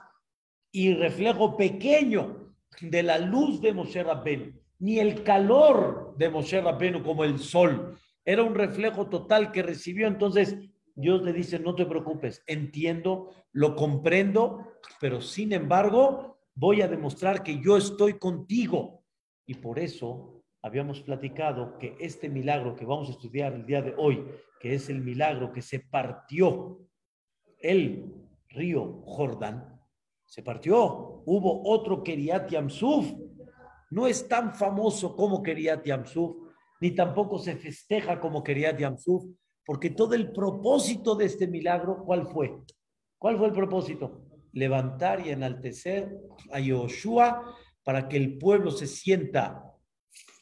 y 0.70 0.94
reflejo 0.94 1.56
pequeño 1.56 2.54
de 2.80 3.02
la 3.02 3.18
luz 3.18 3.60
de 3.60 3.72
Moshe 3.72 4.00
Rabbenu, 4.04 4.52
ni 4.78 5.00
el 5.00 5.24
calor 5.24 6.14
de 6.18 6.28
Moshe 6.28 6.60
Rabbenu 6.60 7.02
como 7.02 7.24
el 7.24 7.40
sol. 7.40 7.98
Era 8.24 8.44
un 8.44 8.54
reflejo 8.54 9.08
total 9.08 9.50
que 9.50 9.64
recibió. 9.64 10.06
Entonces 10.06 10.56
Dios 10.94 11.20
le 11.24 11.32
dice, 11.32 11.58
no 11.58 11.74
te 11.74 11.84
preocupes, 11.84 12.44
entiendo, 12.46 13.32
lo 13.50 13.74
comprendo, 13.74 14.68
pero 15.00 15.20
sin 15.20 15.52
embargo 15.52 16.38
voy 16.54 16.82
a 16.82 16.86
demostrar 16.86 17.42
que 17.42 17.60
yo 17.60 17.76
estoy 17.76 18.20
contigo. 18.20 19.02
Y 19.46 19.54
por 19.54 19.80
eso 19.80 20.37
habíamos 20.62 21.00
platicado 21.00 21.78
que 21.78 21.96
este 22.00 22.28
milagro 22.28 22.74
que 22.74 22.84
vamos 22.84 23.08
a 23.08 23.12
estudiar 23.12 23.52
el 23.52 23.66
día 23.66 23.82
de 23.82 23.94
hoy, 23.96 24.24
que 24.60 24.74
es 24.74 24.88
el 24.88 25.00
milagro 25.00 25.52
que 25.52 25.62
se 25.62 25.80
partió 25.80 26.80
el 27.58 28.12
río 28.48 29.02
Jordán, 29.04 29.80
se 30.26 30.42
partió. 30.42 31.22
Hubo 31.24 31.68
otro 31.68 32.02
Keriat. 32.02 32.50
No 33.90 34.06
es 34.06 34.28
tan 34.28 34.54
famoso 34.54 35.16
como 35.16 35.42
Keriat 35.42 35.84
Yamsuf, 35.84 36.36
ni 36.80 36.90
tampoco 36.90 37.38
se 37.38 37.56
festeja 37.56 38.20
como 38.20 38.42
Keriat 38.42 38.78
Yamsuf, 38.78 39.24
porque 39.64 39.90
todo 39.90 40.14
el 40.14 40.32
propósito 40.32 41.14
de 41.14 41.24
este 41.24 41.46
milagro, 41.46 42.04
¿cuál 42.04 42.26
fue? 42.26 42.58
¿Cuál 43.16 43.38
fue 43.38 43.46
el 43.46 43.52
propósito? 43.52 44.22
Levantar 44.52 45.26
y 45.26 45.30
enaltecer 45.30 46.14
a 46.52 46.60
Yoshua 46.60 47.54
para 47.84 48.08
que 48.08 48.16
el 48.16 48.38
pueblo 48.38 48.70
se 48.70 48.86
sienta 48.86 49.67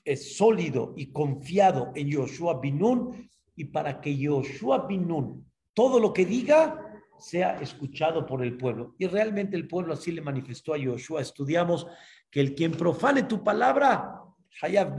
eh, 0.06 0.16
sólido 0.16 0.94
y 0.96 1.10
confiado 1.10 1.90
en 1.96 2.06
Yoshua 2.08 2.60
Binun 2.60 3.28
y 3.56 3.64
para 3.64 4.00
que 4.00 4.16
Yoshua 4.16 4.86
Binun, 4.86 5.44
todo 5.74 5.98
lo 5.98 6.12
que 6.12 6.24
diga, 6.24 7.02
sea 7.18 7.58
escuchado 7.60 8.24
por 8.24 8.44
el 8.44 8.56
pueblo. 8.56 8.94
Y 8.98 9.08
realmente 9.08 9.56
el 9.56 9.66
pueblo 9.66 9.94
así 9.94 10.12
le 10.12 10.20
manifestó 10.20 10.74
a 10.74 10.78
Yoshua. 10.78 11.22
Estudiamos 11.22 11.88
que 12.30 12.40
el 12.40 12.54
quien 12.54 12.70
profane 12.70 13.24
tu 13.24 13.42
palabra, 13.42 14.22
Hayab 14.62 14.94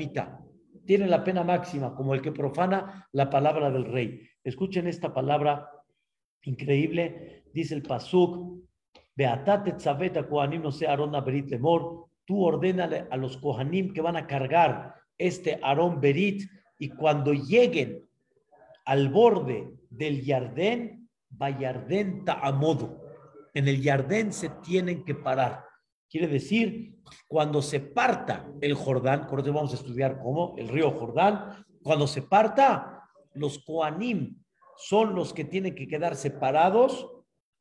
tiene 0.85 1.07
la 1.07 1.23
pena 1.23 1.45
máxima, 1.45 1.95
como 1.95 2.13
el 2.13 2.21
que 2.21 2.33
profana 2.33 3.07
la 3.13 3.29
palabra 3.29 3.71
del 3.71 3.85
rey. 3.85 4.27
Escuchen 4.43 4.87
esta 4.87 5.13
palabra 5.13 5.69
increíble, 6.43 7.45
dice 7.53 7.75
el 7.75 7.83
Pasuk, 7.83 8.61
Beatate 9.15 9.71
tzaveta 9.71 10.27
kohanim 10.27 10.63
no 10.63 10.71
sea 10.71 10.89
Aarón 10.89 11.11
Berit 11.23 11.49
Lemor, 11.49 12.07
tú 12.25 12.43
ordénale 12.43 13.07
a 13.09 13.15
los 13.15 13.37
kohanim 13.37 13.93
que 13.93 14.01
van 14.01 14.17
a 14.17 14.27
cargar 14.27 14.96
este 15.17 15.59
Aarón 15.63 15.99
Berit 15.99 16.49
y 16.79 16.89
cuando 16.89 17.33
lleguen 17.33 18.07
al 18.85 19.09
borde 19.09 19.69
del 19.89 20.23
Yardén, 20.23 21.09
Bayardén 21.29 22.23
Ta'amodu. 22.23 22.97
En 23.53 23.67
el 23.67 23.81
Yardén 23.81 24.31
se 24.31 24.49
tienen 24.49 25.03
que 25.03 25.15
parar. 25.15 25.65
Quiere 26.09 26.27
decir, 26.27 26.95
cuando 27.27 27.61
se 27.61 27.79
parta 27.79 28.47
el 28.61 28.75
Jordán, 28.75 29.27
eso 29.29 29.53
vamos 29.53 29.73
a 29.73 29.77
estudiar 29.77 30.19
cómo, 30.19 30.55
el 30.57 30.69
río 30.69 30.91
Jordán, 30.91 31.65
cuando 31.83 32.07
se 32.07 32.21
parta, 32.21 33.03
los 33.33 33.59
Koanim 33.59 34.41
son 34.77 35.15
los 35.15 35.33
que 35.33 35.43
tienen 35.43 35.75
que 35.75 35.87
quedar 35.87 36.15
separados 36.15 37.09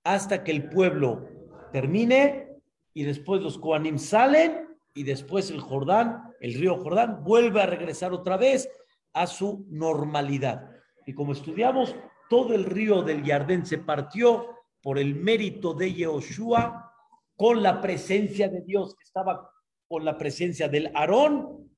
hasta 0.05 0.45
que 0.45 0.53
el 0.53 0.69
pueblo 0.69 1.29
termine 1.73 2.49
y 2.95 3.05
después 3.05 3.43
los 3.43 3.59
Koanim 3.59 3.99
salen 3.99 4.66
y 4.97 5.05
después 5.05 5.51
el 5.51 5.61
Jordán, 5.61 6.35
el 6.41 6.55
río 6.55 6.79
Jordán, 6.79 7.23
vuelve 7.23 7.61
a 7.61 7.67
regresar 7.67 8.13
otra 8.15 8.39
vez 8.39 8.69
a 9.13 9.27
su 9.27 9.67
normalidad. 9.69 10.71
Y 11.05 11.13
como 11.13 11.33
estudiamos, 11.33 11.95
todo 12.31 12.55
el 12.55 12.65
río 12.65 13.03
del 13.03 13.23
Yardén 13.23 13.67
se 13.67 13.77
partió 13.77 14.57
por 14.83 14.99
el 14.99 15.15
mérito 15.15 15.75
de 15.75 15.93
Yehoshua 15.93 16.91
con 17.37 17.63
la 17.63 17.83
presencia 17.83 18.49
de 18.49 18.63
Dios, 18.63 18.95
que 18.97 19.05
estaba 19.05 19.51
con 19.87 20.05
la 20.05 20.17
presencia 20.17 20.67
del 20.67 20.91
Aarón, 20.95 21.71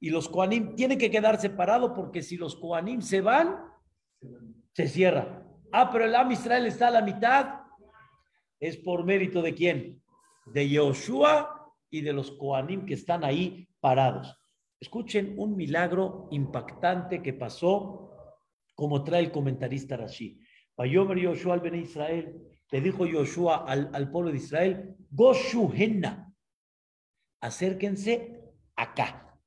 y 0.00 0.10
los 0.10 0.28
Koanim 0.28 0.74
tienen 0.74 0.98
que 0.98 1.10
quedar 1.10 1.40
separados 1.40 1.92
porque 1.94 2.20
si 2.20 2.36
los 2.36 2.56
Koanim 2.56 3.00
se 3.00 3.20
van, 3.20 3.60
se 4.72 4.88
cierra. 4.88 5.46
Ah, 5.72 5.88
pero 5.92 6.04
el 6.04 6.14
Am 6.14 6.32
Israel 6.32 6.66
está 6.66 6.88
a 6.88 6.90
la 6.90 7.02
mitad. 7.02 7.60
Es 8.58 8.76
por 8.76 9.04
mérito 9.04 9.40
de 9.40 9.54
quién? 9.54 10.02
De 10.46 10.68
Yehoshua 10.68 11.55
y 11.90 12.00
de 12.02 12.12
los 12.12 12.32
Koanim 12.32 12.86
que 12.86 12.94
están 12.94 13.24
ahí 13.24 13.68
parados. 13.80 14.36
Escuchen 14.80 15.34
un 15.38 15.56
milagro 15.56 16.28
impactante 16.30 17.22
que 17.22 17.32
pasó 17.32 18.06
como 18.74 19.02
trae 19.02 19.22
el 19.22 19.32
comentarista 19.32 19.96
Rashi. 19.96 20.38
Yoshua 20.78 21.54
al 21.54 21.60
Ben 21.60 21.76
Israel, 21.76 22.36
le 22.70 22.80
dijo 22.80 23.06
Yoshua 23.06 23.64
al, 23.64 23.90
al 23.94 24.10
pueblo 24.10 24.30
de 24.30 24.36
Israel, 24.36 24.94
Goshuhenna, 25.10 26.34
acérquense 27.40 28.42
acá. 28.76 29.40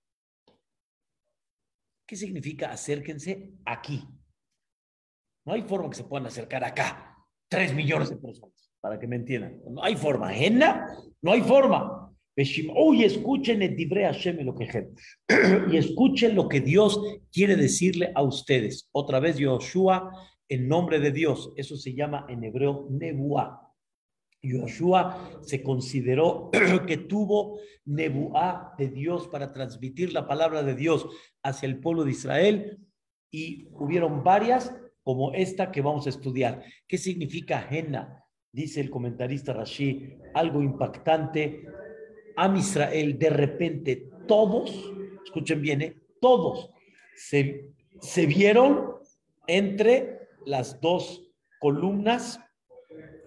¿Qué 2.08 2.16
significa 2.16 2.72
acérquense 2.72 3.54
aquí? 3.66 4.04
No 5.46 5.54
hay 5.54 5.62
forma 5.62 5.90
que 5.90 5.96
se 5.96 6.04
puedan 6.04 6.26
acercar 6.26 6.64
acá. 6.64 7.16
Tres 7.48 7.74
millones 7.74 8.10
de 8.10 8.18
personas, 8.18 8.72
para 8.80 9.00
que 9.00 9.08
me 9.08 9.16
entiendan. 9.16 9.62
No 9.70 9.84
hay 9.84 9.96
forma. 9.96 10.36
Henna, 10.36 10.88
no 11.22 11.32
hay 11.32 11.42
forma. 11.42 12.09
Uy, 12.76 13.04
escuchen 13.04 13.62
el 13.62 13.76
Dibre 13.76 14.06
Hashem 14.06 14.40
lo 14.46 14.56
que 14.56 14.90
y 15.72 15.78
escuchen 15.78 16.36
lo 16.36 16.48
que 16.48 16.62
Dios 16.62 17.02
quiere 17.32 17.56
decirle 17.56 18.12
a 18.16 18.24
ustedes. 18.24 18.88
Otra 18.92 19.20
vez 19.20 19.38
Yoshua 19.38 20.12
en 20.48 20.68
nombre 20.68 21.00
de 21.00 21.12
Dios. 21.12 21.52
Eso 21.56 21.76
se 21.76 21.94
llama 21.94 22.26
en 22.30 22.44
hebreo 22.44 22.88
Nebuá. 22.90 23.74
Yoshua 24.42 25.42
se 25.42 25.62
consideró 25.62 26.50
que 26.88 26.98
tuvo 26.98 27.60
Nebuá 27.86 28.74
de 28.78 28.88
Dios 28.88 29.28
para 29.28 29.52
transmitir 29.52 30.14
la 30.14 30.28
palabra 30.28 30.64
de 30.64 30.76
Dios 30.76 31.08
hacia 31.44 31.68
el 31.68 31.80
pueblo 31.80 32.06
de 32.06 32.12
Israel 32.12 32.80
y 33.32 33.68
hubieron 33.74 34.24
varias 34.24 34.74
como 35.04 35.34
esta 35.34 35.72
que 35.72 35.82
vamos 35.82 36.06
a 36.08 36.10
estudiar. 36.10 36.64
¿Qué 36.88 36.98
significa 36.98 37.68
Henna? 37.70 38.24
Dice 38.52 38.80
el 38.80 38.90
comentarista 38.90 39.54
Rashi, 39.54 40.18
algo 40.34 40.62
impactante 40.62 41.66
Am 42.42 42.56
Israel, 42.56 43.20
de 43.20 43.30
repente 43.30 44.08
todos, 44.26 44.72
escuchen 45.26 45.62
bien, 45.62 45.82
¿eh? 45.82 45.96
todos 46.22 46.72
se, 47.14 47.74
se 48.00 48.26
vieron 48.28 48.94
entre 49.46 50.30
las 50.46 50.80
dos 50.80 51.30
columnas 51.60 52.40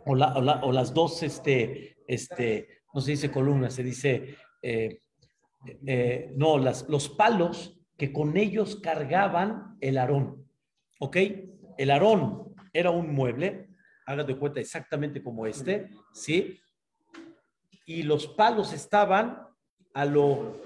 o, 0.07 0.15
la, 0.15 0.33
o, 0.63 0.73
las 0.73 0.95
dos 0.95 1.23
este, 1.23 1.99
este, 2.07 2.69
no 2.95 3.03
se 3.03 3.11
dice 3.11 3.31
columna, 3.31 3.69
se 3.69 3.83
dice, 3.83 4.35
eh, 4.63 5.03
eh, 5.87 6.33
no, 6.35 6.57
las, 6.57 6.89
los 6.89 7.11
palos 7.11 7.79
que 7.99 8.15
con 8.15 8.39
ellos 8.39 8.77
cargaban 8.77 9.77
el 9.83 9.99
arón. 9.99 10.47
¿Ok? 11.01 11.19
El 11.77 11.91
arón 11.91 12.55
era 12.73 12.91
un 12.91 13.15
mueble, 13.15 13.69
hagan 14.07 14.27
de 14.27 14.39
cuenta 14.39 14.61
exactamente 14.61 15.23
como 15.23 15.47
este, 15.47 15.91
¿sí? 16.15 16.59
Y 17.87 18.03
los 18.03 18.27
palos 18.29 18.73
estaban 18.73 19.47
a 19.95 20.05
lo 20.05 20.57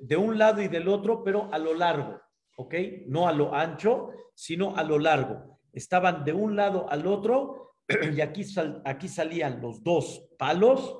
de 0.00 0.16
un 0.16 0.38
lado 0.38 0.62
y 0.62 0.68
del 0.68 0.88
otro, 0.88 1.22
pero 1.22 1.52
a 1.52 1.58
lo 1.58 1.74
largo, 1.74 2.20
¿ok? 2.56 2.74
No 3.06 3.28
a 3.28 3.32
lo 3.32 3.54
ancho, 3.54 4.10
sino 4.34 4.76
a 4.76 4.82
lo 4.82 4.98
largo. 4.98 5.58
Estaban 5.72 6.24
de 6.24 6.32
un 6.32 6.56
lado 6.56 6.90
al 6.90 7.06
otro 7.06 7.74
y 8.14 8.20
aquí, 8.20 8.44
aquí 8.84 9.08
salían 9.08 9.60
los 9.60 9.82
dos 9.82 10.28
palos 10.38 10.98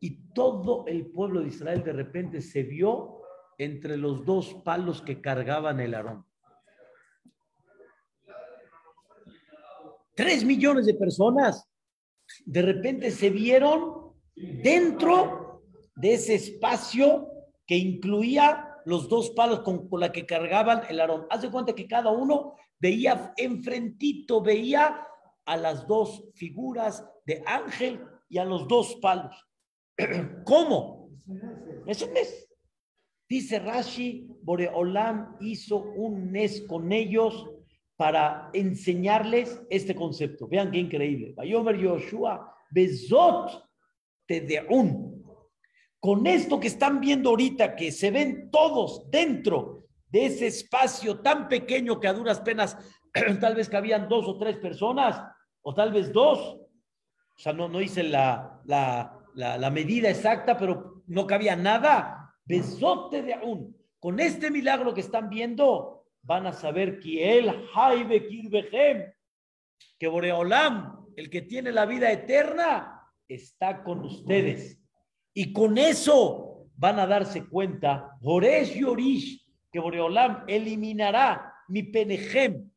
y 0.00 0.32
todo 0.32 0.84
el 0.86 1.06
pueblo 1.06 1.40
de 1.40 1.48
Israel 1.48 1.82
de 1.82 1.92
repente 1.92 2.42
se 2.42 2.62
vio 2.62 3.22
entre 3.56 3.96
los 3.96 4.24
dos 4.24 4.54
palos 4.64 5.00
que 5.00 5.20
cargaban 5.20 5.80
el 5.80 5.94
arón. 5.94 6.26
Tres 10.14 10.44
millones 10.44 10.86
de 10.86 10.94
personas 10.94 11.68
de 12.44 12.62
repente 12.62 13.10
se 13.10 13.30
vieron 13.30 14.03
dentro 14.34 15.62
de 15.96 16.14
ese 16.14 16.34
espacio 16.34 17.28
que 17.66 17.76
incluía 17.76 18.70
los 18.84 19.08
dos 19.08 19.30
palos 19.30 19.60
con, 19.60 19.88
la 19.98 20.12
que 20.12 20.26
cargaban 20.26 20.82
el 20.88 21.00
arón. 21.00 21.26
Haz 21.30 21.42
de 21.42 21.50
cuenta 21.50 21.74
que 21.74 21.86
cada 21.86 22.10
uno 22.10 22.54
veía 22.78 23.32
enfrentito, 23.36 24.42
veía 24.42 25.06
a 25.46 25.56
las 25.56 25.86
dos 25.86 26.24
figuras 26.34 27.06
de 27.24 27.42
ángel 27.46 28.00
y 28.28 28.38
a 28.38 28.44
los 28.44 28.68
dos 28.68 28.96
palos. 29.00 29.34
¿Cómo? 30.44 31.10
Es 31.86 32.02
un 32.02 32.12
mes. 32.12 32.48
Dice 33.28 33.58
Rashi, 33.58 34.28
Boreolam 34.42 35.36
hizo 35.40 35.78
un 35.78 36.30
mes 36.30 36.62
con 36.68 36.92
ellos 36.92 37.48
para 37.96 38.50
enseñarles 38.52 39.62
este 39.70 39.94
concepto. 39.94 40.46
Vean 40.46 40.70
qué 40.70 40.78
increíble. 40.78 41.34
Yoshua, 41.42 42.54
Bezot 42.70 43.64
Tedeun. 44.26 45.22
Con 46.00 46.26
esto 46.26 46.60
que 46.60 46.66
están 46.66 47.00
viendo 47.00 47.30
ahorita, 47.30 47.76
que 47.76 47.90
se 47.90 48.10
ven 48.10 48.50
todos 48.50 49.10
dentro 49.10 49.84
de 50.08 50.26
ese 50.26 50.46
espacio 50.46 51.20
tan 51.20 51.48
pequeño 51.48 51.98
que 51.98 52.08
a 52.08 52.12
duras 52.12 52.40
penas 52.40 52.76
tal 53.40 53.54
vez 53.54 53.68
cabían 53.68 54.08
dos 54.08 54.26
o 54.28 54.38
tres 54.38 54.58
personas, 54.58 55.20
o 55.62 55.74
tal 55.74 55.92
vez 55.92 56.12
dos. 56.12 56.38
O 56.40 57.38
sea, 57.38 57.52
no, 57.52 57.68
no 57.68 57.80
hice 57.80 58.02
la, 58.04 58.60
la, 58.66 59.18
la, 59.34 59.70
medida 59.70 60.10
exacta, 60.10 60.56
pero 60.56 61.02
no 61.06 61.26
cabía 61.26 61.56
nada. 61.56 62.32
Besote 62.44 63.22
de 63.22 63.34
aún. 63.34 63.76
Con 63.98 64.20
este 64.20 64.50
milagro 64.50 64.94
que 64.94 65.00
están 65.00 65.30
viendo, 65.30 66.06
van 66.22 66.46
a 66.46 66.52
saber 66.52 67.00
que 67.00 67.38
él, 67.38 67.66
Jaibe 67.72 68.26
Kirbehem, 68.26 69.12
que 69.98 70.08
Boreolam, 70.08 71.06
el 71.16 71.30
que 71.30 71.42
tiene 71.42 71.72
la 71.72 71.86
vida 71.86 72.12
eterna, 72.12 72.93
está 73.28 73.82
con 73.82 74.04
ustedes. 74.04 74.80
Y 75.32 75.52
con 75.52 75.78
eso 75.78 76.66
van 76.76 76.98
a 76.98 77.06
darse 77.06 77.46
cuenta, 77.48 78.16
Boresh 78.20 78.74
Yorish, 78.74 79.44
que 79.70 79.80
Boreolam 79.80 80.44
eliminará 80.46 81.52
mi 81.68 81.82
penejem 81.82 82.70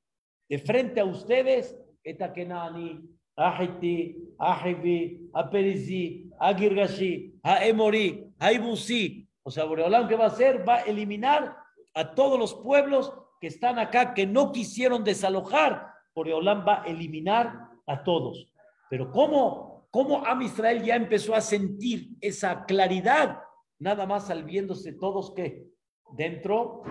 de 0.50 0.58
frente 0.60 1.00
a 1.00 1.06
ustedes, 1.06 1.78
Etakenani, 2.04 3.02
Ahiti, 3.36 4.16
Ahibi, 4.40 5.30
Aperizi, 5.34 6.32
Agirgashi, 6.40 7.40
Aemori, 7.44 8.34
Aibusi. 8.40 9.28
O 9.44 9.52
sea, 9.52 9.66
Boreolam, 9.66 10.08
¿qué 10.08 10.16
va 10.16 10.26
a 10.26 10.28
hacer? 10.28 10.68
Va 10.68 10.78
a 10.78 10.82
eliminar 10.82 11.56
a 11.94 12.16
todos 12.16 12.40
los 12.40 12.56
pueblos 12.56 13.14
que 13.40 13.48
están 13.48 13.78
acá, 13.78 14.14
que 14.14 14.26
no 14.26 14.52
quisieron 14.52 15.04
desalojar. 15.04 15.88
Boreolam 16.16 16.66
va 16.68 16.84
a 16.84 16.86
eliminar 16.88 17.70
a 17.86 18.04
todos. 18.04 18.52
Pero 18.90 19.12
¿cómo, 19.12 19.67
cómo 19.92 20.26
Am 20.26 20.42
Israel 20.42 20.84
ya 20.84 20.96
empezó 20.96 21.36
a 21.36 21.42
sentir 21.42 22.10
esa 22.22 22.66
claridad? 22.66 23.40
Nada 23.80 24.06
más 24.06 24.30
al 24.30 24.44
viéndose 24.44 24.94
todos 24.94 25.34
que 25.34 25.66
dentro 26.16 26.84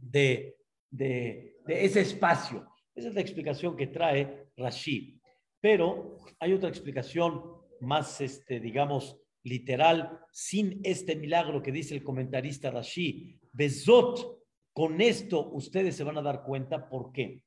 de, 0.00 0.56
de, 0.90 1.56
ese 1.66 2.00
espacio. 2.00 2.66
Esa 2.94 3.08
es 3.08 3.14
la 3.14 3.20
explicación 3.20 3.76
que 3.76 3.88
trae 3.88 4.48
Rashid. 4.56 5.18
Pero 5.60 6.18
hay 6.38 6.52
otra 6.52 6.68
explicación 6.68 7.42
más, 7.80 8.20
este, 8.20 8.60
digamos, 8.60 9.18
literal, 9.42 10.20
sin 10.32 10.80
este 10.84 11.16
milagro 11.16 11.62
que 11.62 11.72
dice 11.72 11.94
el 11.94 12.02
comentarista 12.02 12.70
Rashi. 12.70 13.38
Bezot, 13.52 14.42
con 14.72 15.00
esto 15.00 15.50
ustedes 15.52 15.96
se 15.96 16.04
van 16.04 16.18
a 16.18 16.22
dar 16.22 16.42
cuenta 16.42 16.88
por 16.88 17.12
qué. 17.12 17.42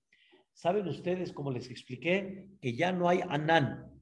Saben 0.54 0.88
ustedes, 0.88 1.34
como 1.34 1.52
les 1.52 1.70
expliqué, 1.70 2.48
que 2.62 2.74
ya 2.76 2.92
no 2.92 3.10
hay 3.10 3.20
Anán, 3.30 3.97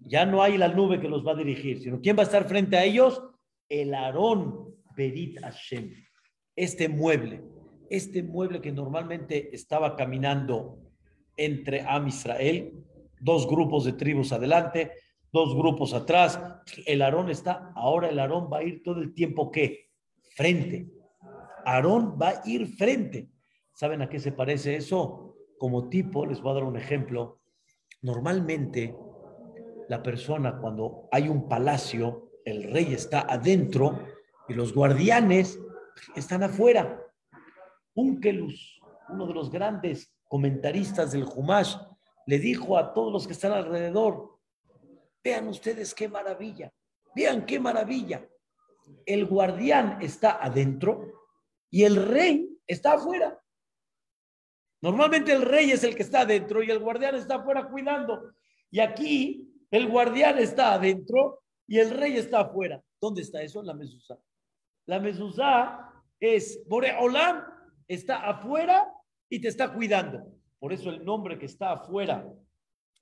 ya 0.00 0.26
no 0.26 0.42
hay 0.42 0.58
la 0.58 0.68
nube 0.68 1.00
que 1.00 1.08
los 1.08 1.26
va 1.26 1.32
a 1.32 1.36
dirigir, 1.36 1.80
sino 1.80 2.00
¿quién 2.00 2.16
va 2.16 2.20
a 2.20 2.24
estar 2.24 2.48
frente 2.48 2.76
a 2.76 2.84
ellos? 2.84 3.22
El 3.68 3.94
Aarón 3.94 4.74
Berit 4.96 5.40
Hashem, 5.40 5.92
este 6.56 6.88
mueble, 6.88 7.42
este 7.88 8.22
mueble 8.22 8.60
que 8.60 8.72
normalmente 8.72 9.54
estaba 9.54 9.96
caminando 9.96 10.78
entre 11.36 11.82
Am 11.82 12.08
Israel, 12.08 12.72
dos 13.20 13.46
grupos 13.48 13.84
de 13.84 13.92
tribus 13.92 14.32
adelante, 14.32 14.92
dos 15.32 15.54
grupos 15.54 15.94
atrás. 15.94 16.40
El 16.86 17.02
Aarón 17.02 17.30
está, 17.30 17.72
ahora 17.74 18.08
el 18.08 18.18
Aarón 18.18 18.50
va 18.52 18.58
a 18.58 18.62
ir 18.62 18.82
todo 18.82 19.00
el 19.00 19.14
tiempo 19.14 19.50
¿qué? 19.50 19.90
Frente. 20.34 20.88
Aarón 21.64 22.18
va 22.20 22.28
a 22.28 22.42
ir 22.44 22.66
frente. 22.66 23.28
¿Saben 23.74 24.02
a 24.02 24.08
qué 24.08 24.18
se 24.18 24.32
parece 24.32 24.76
eso? 24.76 25.36
Como 25.58 25.88
tipo, 25.88 26.26
les 26.26 26.40
voy 26.40 26.52
a 26.52 26.54
dar 26.54 26.64
un 26.64 26.76
ejemplo. 26.76 27.40
Normalmente, 28.02 28.94
la 29.90 30.00
persona 30.04 30.56
cuando 30.56 31.08
hay 31.10 31.28
un 31.28 31.48
palacio, 31.48 32.30
el 32.44 32.72
rey 32.72 32.94
está 32.94 33.22
adentro 33.22 34.06
y 34.48 34.54
los 34.54 34.72
guardianes 34.72 35.58
están 36.14 36.44
afuera. 36.44 37.04
Unkelus, 37.94 38.80
uno 39.08 39.26
de 39.26 39.34
los 39.34 39.50
grandes 39.50 40.14
comentaristas 40.28 41.10
del 41.10 41.24
Humash, 41.24 41.74
le 42.24 42.38
dijo 42.38 42.78
a 42.78 42.94
todos 42.94 43.12
los 43.12 43.26
que 43.26 43.32
están 43.32 43.50
alrededor, 43.50 44.38
vean 45.24 45.48
ustedes 45.48 45.92
qué 45.92 46.08
maravilla, 46.08 46.72
vean 47.16 47.44
qué 47.44 47.58
maravilla. 47.58 48.24
El 49.04 49.26
guardián 49.26 49.98
está 50.00 50.40
adentro 50.40 51.24
y 51.68 51.82
el 51.82 51.96
rey 51.96 52.60
está 52.64 52.92
afuera. 52.92 53.42
Normalmente 54.82 55.32
el 55.32 55.42
rey 55.42 55.72
es 55.72 55.82
el 55.82 55.96
que 55.96 56.04
está 56.04 56.20
adentro 56.20 56.62
y 56.62 56.70
el 56.70 56.78
guardián 56.78 57.16
está 57.16 57.34
afuera 57.34 57.68
cuidando. 57.68 58.34
Y 58.70 58.78
aquí 58.78 59.49
el 59.70 59.88
guardián 59.88 60.38
está 60.38 60.74
adentro 60.74 61.42
y 61.66 61.78
el 61.78 61.90
rey 61.90 62.16
está 62.16 62.40
afuera. 62.40 62.82
¿Dónde 63.00 63.22
está 63.22 63.42
eso? 63.42 63.62
La 63.62 63.74
mezuzá. 63.74 64.18
La 64.86 64.98
mezuzá 64.98 65.92
es 66.18 66.62
Boreolam 66.66 67.44
está 67.90 68.28
afuera 68.28 68.92
y 69.28 69.40
te 69.40 69.48
está 69.48 69.72
cuidando. 69.72 70.22
Por 70.58 70.72
eso 70.72 70.90
el 70.90 71.04
nombre 71.04 71.38
que 71.38 71.46
está 71.46 71.72
afuera 71.72 72.24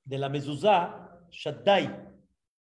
de 0.04 0.18
la 0.18 0.28
mezuzá, 0.31 1.26
Shaddai. 1.31 2.09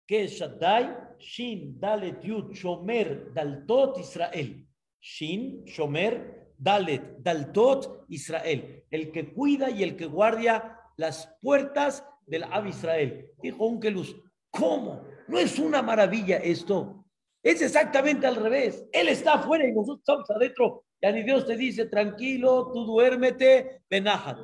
¿Qué 0.06 0.24
es 0.24 0.32
Shaddai? 0.32 0.96
Shin, 1.18 1.80
Dalet, 1.80 2.22
Yud, 2.22 2.52
Shomer, 2.52 3.32
Daltot, 3.32 3.98
Israel. 3.98 4.66
Shin, 5.00 5.64
Shomer, 5.64 6.52
Dalet, 6.56 7.18
Daltot, 7.18 8.04
Israel. 8.08 8.84
El 8.90 9.10
que 9.10 9.32
cuida 9.32 9.70
y 9.70 9.82
el 9.82 9.96
que 9.96 10.06
guardia 10.06 10.78
las 10.96 11.36
puertas 11.40 12.06
del 12.26 12.44
Ab 12.44 12.66
Israel. 12.66 13.30
Dijo 13.42 13.66
Unkelus, 13.66 14.16
¿cómo? 14.50 15.04
¿No 15.28 15.38
es 15.38 15.58
una 15.58 15.82
maravilla 15.82 16.36
esto? 16.36 17.04
Es 17.42 17.60
exactamente 17.60 18.26
al 18.26 18.36
revés. 18.36 18.86
Él 18.92 19.08
está 19.08 19.34
afuera 19.34 19.66
y 19.66 19.72
nosotros 19.72 20.00
estamos 20.00 20.30
adentro. 20.30 20.84
Y 21.00 21.12
ni 21.12 21.22
Dios 21.24 21.46
te 21.46 21.56
dice, 21.56 21.86
tranquilo, 21.86 22.70
tú 22.72 22.84
duérmete, 22.84 23.82
penaja. 23.88 24.38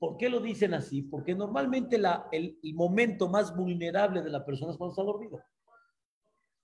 ¿Por 0.00 0.16
qué 0.16 0.28
lo 0.28 0.40
dicen 0.40 0.74
así? 0.74 1.02
Porque 1.02 1.34
normalmente 1.34 1.98
la, 1.98 2.26
el, 2.32 2.58
momento 2.74 3.28
más 3.28 3.54
vulnerable 3.54 4.22
de 4.22 4.30
la 4.30 4.44
persona 4.44 4.72
es 4.72 4.78
cuando 4.78 4.92
está 4.92 5.04
dormido. 5.04 5.40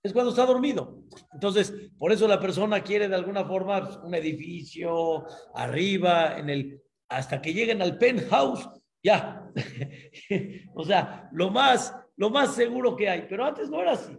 Es 0.03 0.11
cuando 0.11 0.31
está 0.31 0.45
dormido. 0.45 1.03
Entonces, 1.33 1.73
por 1.97 2.11
eso 2.11 2.27
la 2.27 2.39
persona 2.39 2.81
quiere 2.81 3.07
de 3.07 3.15
alguna 3.15 3.45
forma 3.45 4.01
un 4.03 4.13
edificio 4.15 5.25
arriba, 5.53 6.37
en 6.37 6.49
el, 6.49 6.81
hasta 7.07 7.41
que 7.41 7.53
lleguen 7.53 7.81
al 7.81 7.97
penthouse, 7.97 8.67
ya. 9.01 9.46
o 10.75 10.83
sea, 10.83 11.29
lo 11.31 11.49
más, 11.49 11.95
lo 12.15 12.29
más 12.29 12.55
seguro 12.55 12.95
que 12.95 13.09
hay. 13.09 13.25
Pero 13.29 13.45
antes 13.45 13.69
no 13.69 13.81
era 13.81 13.93
así. 13.93 14.17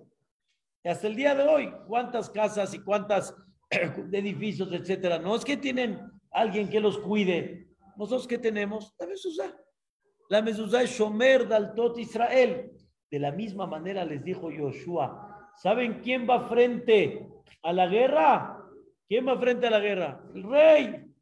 hasta 0.84 1.06
el 1.06 1.16
día 1.16 1.34
de 1.34 1.44
hoy, 1.44 1.72
¿cuántas 1.86 2.30
casas 2.30 2.74
y 2.74 2.80
cuántas 2.80 3.34
edificios, 4.12 4.72
etcétera? 4.72 5.18
No 5.18 5.36
es 5.36 5.44
que 5.44 5.56
tienen 5.56 6.00
alguien 6.30 6.68
que 6.68 6.80
los 6.80 6.98
cuide 6.98 7.68
nosotros 7.98 8.28
que 8.28 8.38
tenemos 8.38 8.94
la 9.00 9.06
mezuzá. 9.08 9.56
La 10.28 10.40
mezuzá 10.40 10.82
es 10.82 10.90
Shomer 10.90 11.48
Daltot 11.48 11.98
Israel. 11.98 12.70
De 13.10 13.18
la 13.18 13.32
misma 13.32 13.66
manera 13.66 14.04
les 14.04 14.22
dijo 14.22 14.50
Yoshua, 14.52 15.50
¿Saben 15.56 16.00
quién 16.00 16.28
va 16.28 16.48
frente 16.48 17.28
a 17.62 17.72
la 17.72 17.88
guerra? 17.88 18.64
¿Quién 19.08 19.26
va 19.26 19.36
frente 19.36 19.66
a 19.66 19.70
la 19.70 19.80
guerra? 19.80 20.22
El 20.32 20.44
rey. 20.44 21.12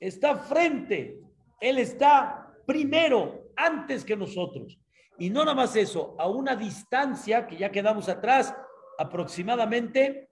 Está 0.00 0.36
frente. 0.36 1.20
Él 1.60 1.78
está 1.78 2.41
primero, 2.66 3.50
antes 3.56 4.04
que 4.04 4.16
nosotros. 4.16 4.78
Y 5.18 5.30
no 5.30 5.40
nada 5.40 5.54
más 5.54 5.76
eso, 5.76 6.16
a 6.18 6.28
una 6.28 6.56
distancia 6.56 7.46
que 7.46 7.56
ya 7.56 7.70
quedamos 7.70 8.08
atrás, 8.08 8.54
aproximadamente 8.98 10.30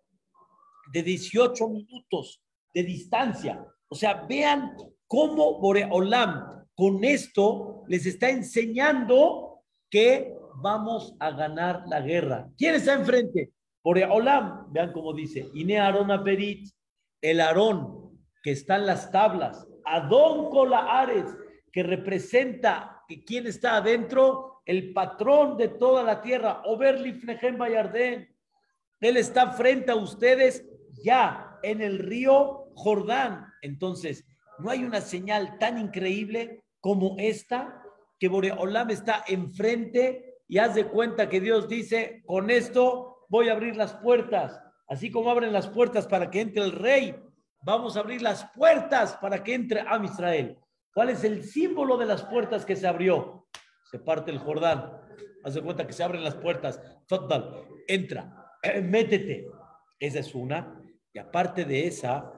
de 0.93 1.03
18 1.03 1.69
minutos 1.69 2.43
de 2.75 2.83
distancia. 2.83 3.64
O 3.88 3.95
sea, 3.95 4.27
vean 4.29 4.77
cómo 5.07 5.61
Boreolam 5.61 6.66
con 6.75 7.05
esto 7.05 7.83
les 7.88 8.07
está 8.07 8.31
enseñando 8.31 9.62
que 9.90 10.35
vamos 10.62 11.14
a 11.19 11.31
ganar 11.31 11.85
la 11.87 12.01
guerra. 12.01 12.49
¿Quién 12.57 12.77
está 12.77 12.95
enfrente? 12.95 13.53
Boreolam, 13.83 14.73
vean 14.73 14.93
cómo 14.93 15.12
dice, 15.12 15.49
Ine 15.55 15.79
Aarón 15.79 16.11
Aperit, 16.11 16.69
el 17.21 17.40
Aarón 17.40 18.01
que 18.43 18.53
está 18.53 18.77
en 18.77 18.87
las 18.87 19.11
tablas, 19.11 19.66
Adón 19.85 20.51
Colaares, 20.51 21.27
que 21.73 21.83
representa 21.83 23.05
quién 23.27 23.47
está 23.47 23.77
adentro, 23.77 24.63
el 24.65 24.93
patrón 24.93 25.57
de 25.57 25.69
toda 25.69 26.03
la 26.03 26.21
tierra, 26.21 26.63
Oberli 26.65 27.13
Fnejem 27.13 27.59
Bayardén. 27.59 28.29
Él 29.01 29.17
está 29.17 29.53
frente 29.53 29.91
a 29.91 29.97
ustedes 29.97 30.65
ya 31.03 31.59
en 31.63 31.81
el 31.81 31.99
río 31.99 32.69
Jordán. 32.75 33.47
Entonces, 33.63 34.27
no 34.59 34.71
hay 34.71 34.85
una 34.85 35.01
señal 35.01 35.59
tan 35.59 35.79
increíble 35.79 36.63
como 36.81 37.17
esta, 37.19 37.83
que 38.19 38.29
Boreolam 38.29 38.91
está 38.91 39.25
enfrente 39.27 40.41
y 40.47 40.59
haz 40.59 40.75
de 40.75 40.87
cuenta 40.87 41.29
que 41.29 41.41
Dios 41.41 41.69
dice, 41.69 42.23
con 42.27 42.51
esto 42.51 43.27
voy 43.29 43.49
a 43.49 43.53
abrir 43.53 43.77
las 43.77 43.95
puertas. 43.95 44.61
Así 44.89 45.11
como 45.11 45.31
abren 45.31 45.53
las 45.53 45.69
puertas 45.69 46.07
para 46.07 46.31
que 46.31 46.41
entre 46.41 46.63
el 46.65 46.73
rey, 46.73 47.15
vamos 47.63 47.97
a 47.97 48.01
abrir 48.01 48.21
las 48.21 48.45
puertas 48.53 49.17
para 49.17 49.43
que 49.43 49.55
entre 49.55 49.81
a 49.81 50.01
Israel. 50.05 50.59
¿Cuál 50.92 51.11
es 51.11 51.24
el 51.24 51.44
símbolo 51.44 51.96
de 51.96 52.07
las 52.07 52.24
puertas 52.24 52.64
que 52.64 52.76
se 52.76 52.87
abrió? 52.87 53.46
Se 53.90 53.98
parte 53.98 54.31
el 54.31 54.38
Jordán. 54.38 54.90
Haz 55.44 55.55
de 55.55 55.62
cuenta 55.62 55.87
que 55.87 55.92
se 55.92 56.03
abren 56.03 56.24
las 56.24 56.35
puertas. 56.35 56.81
Faddal, 57.07 57.64
entra, 57.87 58.53
métete. 58.83 59.46
Esa 59.98 60.18
es 60.20 60.35
una. 60.35 60.81
Y 61.12 61.18
aparte 61.18 61.64
de 61.64 61.87
esa, 61.87 62.33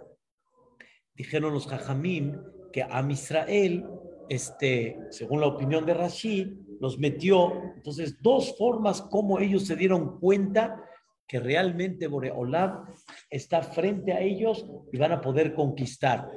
dijeron 1.14 1.52
los 1.52 1.66
Jajamim 1.66 2.42
que 2.72 2.82
a 2.82 3.06
Israel, 3.10 3.86
este, 4.28 4.98
según 5.10 5.40
la 5.40 5.46
opinión 5.46 5.84
de 5.84 5.94
Rashid, 5.94 6.48
los 6.80 6.98
metió. 6.98 7.52
Entonces, 7.76 8.20
dos 8.20 8.56
formas 8.56 9.02
como 9.02 9.38
ellos 9.38 9.66
se 9.66 9.76
dieron 9.76 10.18
cuenta 10.18 10.82
que 11.26 11.40
realmente 11.40 12.08
Boreolam 12.08 12.84
está 13.30 13.62
frente 13.62 14.12
a 14.12 14.20
ellos 14.20 14.66
y 14.92 14.98
van 14.98 15.12
a 15.12 15.20
poder 15.20 15.54
conquistar. 15.54 16.28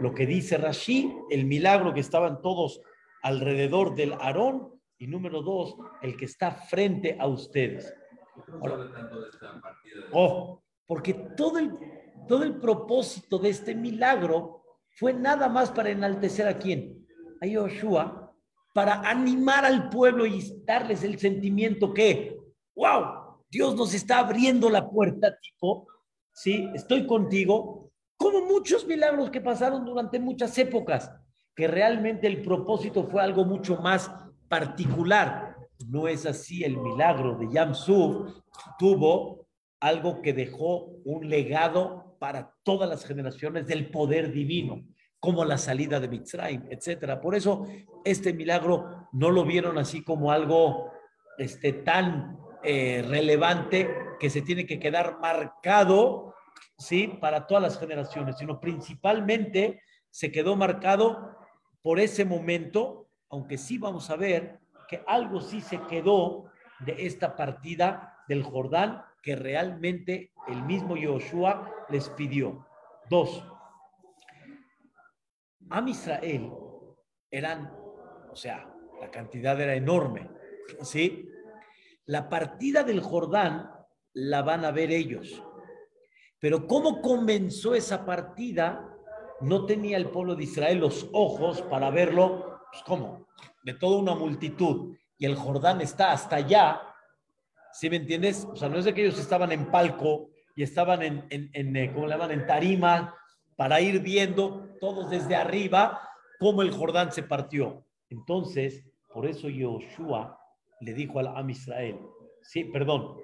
Lo 0.00 0.14
que 0.14 0.26
dice 0.26 0.56
Rashid, 0.56 1.10
el 1.30 1.44
milagro 1.44 1.92
que 1.92 2.00
estaban 2.00 2.40
todos 2.40 2.80
alrededor 3.22 3.94
del 3.94 4.14
Aarón, 4.14 4.80
y 5.00 5.06
número 5.06 5.42
dos, 5.42 5.76
el 6.02 6.16
que 6.16 6.26
está 6.26 6.52
frente 6.52 7.16
a 7.18 7.26
ustedes. 7.26 7.92
Oh, 10.12 10.62
porque 10.86 11.14
todo 11.36 11.58
el, 11.58 11.72
todo 12.28 12.42
el 12.42 12.60
propósito 12.60 13.38
de 13.38 13.48
este 13.48 13.74
milagro 13.74 14.62
fue 14.96 15.14
nada 15.14 15.48
más 15.48 15.70
para 15.70 15.90
enaltecer 15.90 16.46
a 16.46 16.58
quién? 16.58 17.06
A 17.40 17.46
Yoshua, 17.46 18.34
para 18.74 19.00
animar 19.08 19.64
al 19.64 19.88
pueblo 19.88 20.26
y 20.26 20.62
darles 20.64 21.02
el 21.02 21.18
sentimiento 21.18 21.94
que, 21.94 22.38
wow, 22.74 23.38
Dios 23.48 23.74
nos 23.74 23.94
está 23.94 24.18
abriendo 24.18 24.68
la 24.68 24.88
puerta, 24.88 25.34
tipo, 25.40 25.88
sí, 26.32 26.70
estoy 26.74 27.06
contigo, 27.06 27.89
como 28.20 28.42
muchos 28.42 28.86
milagros 28.86 29.30
que 29.30 29.40
pasaron 29.40 29.82
durante 29.82 30.18
muchas 30.18 30.56
épocas, 30.58 31.10
que 31.56 31.66
realmente 31.66 32.26
el 32.26 32.42
propósito 32.42 33.04
fue 33.04 33.22
algo 33.22 33.46
mucho 33.46 33.78
más 33.78 34.10
particular. 34.46 35.56
No 35.88 36.06
es 36.06 36.26
así 36.26 36.62
el 36.62 36.76
milagro 36.76 37.38
de 37.38 37.50
Yamsuf, 37.50 38.30
tuvo 38.78 39.46
algo 39.80 40.20
que 40.20 40.34
dejó 40.34 40.90
un 41.06 41.30
legado 41.30 42.14
para 42.18 42.54
todas 42.62 42.90
las 42.90 43.06
generaciones 43.06 43.66
del 43.66 43.90
poder 43.90 44.30
divino, 44.30 44.84
como 45.18 45.46
la 45.46 45.56
salida 45.56 45.98
de 45.98 46.08
Mitzrayim, 46.08 46.64
etcétera. 46.68 47.22
Por 47.22 47.34
eso 47.34 47.66
este 48.04 48.34
milagro 48.34 49.08
no 49.12 49.30
lo 49.30 49.46
vieron 49.46 49.78
así 49.78 50.04
como 50.04 50.30
algo 50.30 50.90
este, 51.38 51.72
tan 51.72 52.36
eh, 52.62 53.02
relevante 53.08 53.88
que 54.18 54.28
se 54.28 54.42
tiene 54.42 54.66
que 54.66 54.78
quedar 54.78 55.20
marcado, 55.20 56.34
sí, 56.80 57.18
para 57.20 57.46
todas 57.46 57.62
las 57.62 57.78
generaciones, 57.78 58.38
sino 58.38 58.58
principalmente 58.58 59.82
se 60.08 60.32
quedó 60.32 60.56
marcado 60.56 61.36
por 61.82 62.00
ese 62.00 62.24
momento, 62.24 63.08
aunque 63.28 63.58
sí 63.58 63.78
vamos 63.78 64.10
a 64.10 64.16
ver 64.16 64.58
que 64.88 65.04
algo 65.06 65.40
sí 65.40 65.60
se 65.60 65.80
quedó 65.82 66.46
de 66.80 67.06
esta 67.06 67.36
partida 67.36 68.16
del 68.26 68.42
Jordán 68.42 69.04
que 69.22 69.36
realmente 69.36 70.32
el 70.48 70.62
mismo 70.64 70.96
Yoshua 70.96 71.70
les 71.90 72.08
pidió. 72.08 72.66
Dos, 73.08 73.44
Am 75.68 75.86
Israel 75.86 76.50
eran, 77.30 77.72
o 78.30 78.34
sea, 78.34 78.68
la 79.00 79.10
cantidad 79.10 79.60
era 79.60 79.74
enorme, 79.74 80.28
¿sí? 80.82 81.28
La 82.06 82.28
partida 82.28 82.82
del 82.82 83.00
Jordán 83.00 83.70
la 84.12 84.42
van 84.42 84.64
a 84.64 84.72
ver 84.72 84.90
ellos. 84.90 85.44
Pero 86.40 86.66
cómo 86.66 87.00
comenzó 87.00 87.74
esa 87.74 88.04
partida, 88.04 88.88
no 89.40 89.66
tenía 89.66 89.96
el 89.96 90.10
pueblo 90.10 90.34
de 90.34 90.44
Israel 90.44 90.78
los 90.78 91.08
ojos 91.12 91.62
para 91.62 91.90
verlo, 91.90 92.60
pues 92.70 92.82
¿cómo? 92.84 93.26
De 93.62 93.74
toda 93.74 93.98
una 93.98 94.14
multitud. 94.14 94.96
Y 95.18 95.26
el 95.26 95.36
Jordán 95.36 95.80
está 95.80 96.12
hasta 96.12 96.36
allá, 96.36 96.80
¿Sí 97.72 97.88
me 97.88 97.96
entiendes? 97.96 98.46
O 98.50 98.56
sea, 98.56 98.68
no 98.68 98.78
es 98.78 98.84
de 98.84 98.94
que 98.94 99.02
ellos 99.02 99.18
estaban 99.18 99.52
en 99.52 99.70
palco 99.70 100.30
y 100.56 100.62
estaban 100.62 101.02
en, 101.02 101.24
en, 101.30 101.50
en 101.52 101.76
eh, 101.76 101.92
¿cómo 101.92 102.06
le 102.06 102.12
llaman? 102.12 102.32
En 102.32 102.46
tarima 102.46 103.14
para 103.56 103.80
ir 103.80 104.00
viendo 104.00 104.68
todos 104.80 105.10
desde 105.10 105.36
arriba 105.36 106.00
cómo 106.38 106.62
el 106.62 106.70
Jordán 106.70 107.12
se 107.12 107.22
partió. 107.22 107.86
Entonces, 108.08 108.84
por 109.12 109.26
eso 109.26 109.48
Yoshua 109.48 110.38
le 110.80 110.94
dijo 110.94 111.18
al 111.20 111.28
Am 111.28 111.50
Israel, 111.50 111.98
sí, 112.42 112.64
perdón. 112.64 113.16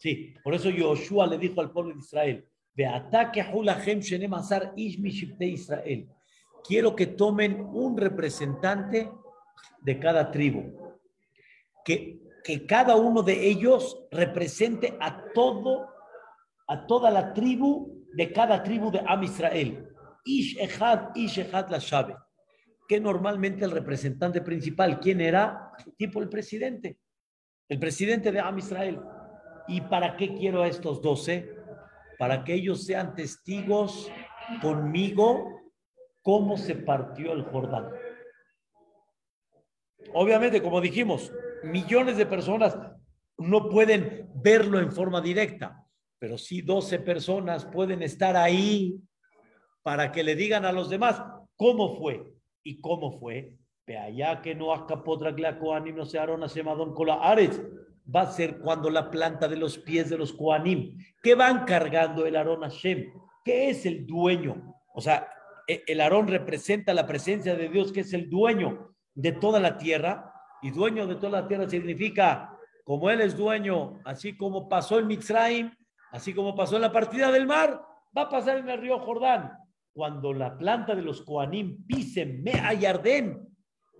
Sí, 0.00 0.32
por 0.42 0.54
eso 0.54 0.70
Yoshua 0.70 1.26
le 1.26 1.36
dijo 1.36 1.60
al 1.60 1.72
pueblo 1.72 1.92
de 1.92 1.98
Israel, 2.00 2.48
ve 2.74 2.86
ataque 2.86 3.44
Israel. 5.40 6.08
Quiero 6.66 6.96
que 6.96 7.06
tomen 7.06 7.60
un 7.60 7.98
representante 7.98 9.10
de 9.82 9.98
cada 9.98 10.30
tribu. 10.30 10.96
Que, 11.84 12.18
que 12.42 12.64
cada 12.64 12.96
uno 12.96 13.22
de 13.22 13.46
ellos 13.46 14.06
represente 14.10 14.96
a 15.00 15.22
todo, 15.34 15.86
a 16.66 16.86
toda 16.86 17.10
la 17.10 17.34
tribu 17.34 18.06
de 18.14 18.32
cada 18.32 18.62
tribu 18.62 18.90
de 18.90 19.02
Am 19.06 19.22
Israel. 19.22 19.86
Ish 20.24 20.58
Echad, 20.60 21.14
Ish 21.14 21.40
Echad 21.40 21.68
la 21.68 21.78
sabe. 21.78 22.16
Que 22.88 22.98
normalmente 22.98 23.66
el 23.66 23.70
representante 23.70 24.40
principal, 24.40 24.98
¿quién 24.98 25.20
era? 25.20 25.72
Tipo 25.98 26.22
el 26.22 26.30
presidente. 26.30 26.98
El 27.68 27.78
presidente 27.78 28.32
de 28.32 28.40
Am 28.40 28.58
Israel. 28.58 28.98
¿Y 29.68 29.80
para 29.82 30.16
qué 30.16 30.34
quiero 30.34 30.62
a 30.62 30.68
estos 30.68 31.00
doce? 31.00 31.54
Para 32.18 32.44
que 32.44 32.54
ellos 32.54 32.84
sean 32.84 33.14
testigos 33.14 34.10
conmigo 34.60 35.60
cómo 36.22 36.56
se 36.56 36.74
partió 36.74 37.32
el 37.32 37.44
Jordán. 37.44 37.88
Obviamente, 40.12 40.62
como 40.62 40.80
dijimos, 40.80 41.32
millones 41.62 42.16
de 42.16 42.26
personas 42.26 42.76
no 43.38 43.68
pueden 43.68 44.28
verlo 44.34 44.80
en 44.80 44.92
forma 44.92 45.20
directa, 45.20 45.86
pero 46.18 46.36
sí 46.36 46.62
12 46.62 46.98
personas 47.00 47.64
pueden 47.64 48.02
estar 48.02 48.36
ahí 48.36 49.00
para 49.82 50.12
que 50.12 50.22
le 50.22 50.34
digan 50.34 50.64
a 50.64 50.72
los 50.72 50.90
demás 50.90 51.22
cómo 51.56 51.96
fue 51.98 52.26
y 52.62 52.80
cómo 52.80 53.18
fue. 53.18 53.56
Allá 53.98 54.40
que 54.40 54.54
no 54.54 54.68
Koanim 55.58 55.96
no 55.96 56.04
se 56.04 56.18
arona 56.18 56.48
semadón 56.48 56.94
con 56.94 57.08
la 57.08 57.14
ares. 57.14 57.60
Va 58.14 58.22
a 58.22 58.32
ser 58.32 58.58
cuando 58.58 58.90
la 58.90 59.10
planta 59.10 59.46
de 59.46 59.56
los 59.56 59.78
pies 59.78 60.10
de 60.10 60.18
los 60.18 60.32
Koanim, 60.32 60.98
que 61.22 61.34
van 61.34 61.64
cargando 61.64 62.26
el 62.26 62.36
Aarón 62.36 62.62
Hashem, 62.62 63.12
que 63.44 63.70
es 63.70 63.86
el 63.86 64.06
dueño. 64.06 64.74
O 64.94 65.00
sea, 65.00 65.28
e, 65.68 65.84
el 65.86 66.00
Aarón 66.00 66.26
representa 66.26 66.92
la 66.94 67.06
presencia 67.06 67.54
de 67.54 67.68
Dios, 67.68 67.92
que 67.92 68.00
es 68.00 68.12
el 68.12 68.28
dueño 68.28 68.94
de 69.14 69.32
toda 69.32 69.60
la 69.60 69.78
tierra, 69.78 70.32
y 70.62 70.70
dueño 70.70 71.06
de 71.06 71.14
toda 71.16 71.42
la 71.42 71.48
tierra 71.48 71.68
significa, 71.68 72.56
como 72.84 73.10
Él 73.10 73.20
es 73.20 73.36
dueño, 73.36 74.00
así 74.04 74.36
como 74.36 74.68
pasó 74.68 74.98
en 74.98 75.06
Mitzrayim, 75.06 75.70
así 76.10 76.34
como 76.34 76.54
pasó 76.54 76.76
en 76.76 76.82
la 76.82 76.92
partida 76.92 77.30
del 77.30 77.46
mar, 77.46 77.80
va 78.16 78.22
a 78.22 78.28
pasar 78.28 78.58
en 78.58 78.68
el 78.68 78.80
río 78.80 78.98
Jordán. 78.98 79.52
Cuando 79.92 80.32
la 80.32 80.56
planta 80.56 80.94
de 80.94 81.02
los 81.02 81.22
Koanim 81.22 81.86
pise 81.86 82.26
Mea 82.26 82.72
Yardén, 82.74 83.48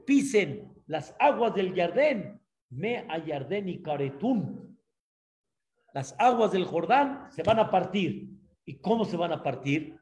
pisen 0.07 0.73
las 0.87 1.15
aguas 1.19 1.55
del 1.55 1.75
Jardén, 1.75 2.40
me 2.71 2.99
a 2.99 3.21
Jardén 3.25 3.69
y 3.69 3.83
Caretún. 3.83 4.79
Las 5.93 6.15
aguas 6.19 6.53
del 6.53 6.65
Jordán 6.65 7.31
se 7.33 7.43
van 7.43 7.59
a 7.59 7.71
partir. 7.71 8.31
¿Y 8.65 8.81
cómo 8.81 9.05
se 9.05 9.17
van 9.17 9.33
a 9.33 9.43
partir? 9.43 9.97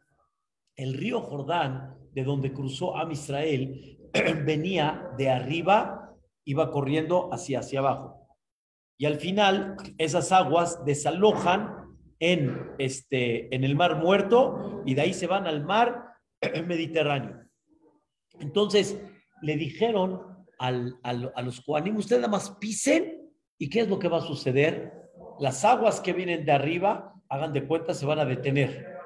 El 0.77 0.95
río 0.95 1.21
Jordán, 1.21 1.97
de 2.13 2.25
donde 2.25 2.53
cruzó 2.53 2.97
Am 2.97 3.11
Israel, 3.11 3.99
venía 4.45 5.11
de 5.17 5.31
arriba, 5.31 6.15
iba 6.45 6.71
corriendo 6.71 7.33
hacia, 7.33 7.61
hacia 7.61 7.81
abajo. 7.81 8.29
Y 8.99 9.07
al 9.07 9.17
final, 9.17 9.77
esas 9.97 10.33
aguas 10.33 10.85
desalojan 10.85 11.97
en, 12.19 12.73
este, 12.79 13.55
en 13.55 13.65
el 13.65 13.77
mar 13.77 13.97
muerto 13.97 14.83
y 14.85 14.95
de 14.95 15.03
ahí 15.03 15.15
se 15.15 15.27
van 15.27 15.47
al 15.47 15.65
mar 15.65 16.05
Mediterráneo. 16.67 17.45
Entonces, 18.41 19.01
le 19.41 19.57
dijeron 19.57 20.38
a 20.59 21.43
los 21.43 21.61
Juanim, 21.65 21.97
ustedes 21.97 22.21
nada 22.21 22.33
más 22.33 22.51
pisen 22.51 23.33
y 23.59 23.69
¿qué 23.71 23.81
es 23.81 23.89
lo 23.89 23.99
que 23.99 24.09
va 24.09 24.19
a 24.19 24.23
suceder? 24.23 25.11
Las 25.39 25.65
aguas 25.65 26.01
que 26.01 26.13
vienen 26.13 26.45
de 26.45 26.53
arriba, 26.53 27.15
hagan 27.29 27.53
de 27.53 27.67
cuenta, 27.67 27.95
se 27.95 28.07
van 28.07 28.19
a 28.19 28.25
detener 28.25 28.97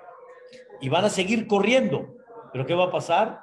y 0.81 0.89
van 0.89 1.05
a 1.05 1.11
seguir 1.11 1.47
corriendo. 1.47 2.17
¿Pero 2.53 2.67
qué 2.67 2.75
va 2.75 2.85
a 2.85 2.91
pasar? 2.91 3.41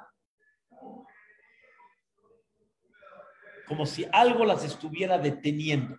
Como 3.66 3.86
si 3.86 4.06
algo 4.12 4.44
las 4.44 4.64
estuviera 4.64 5.18
deteniendo, 5.18 5.96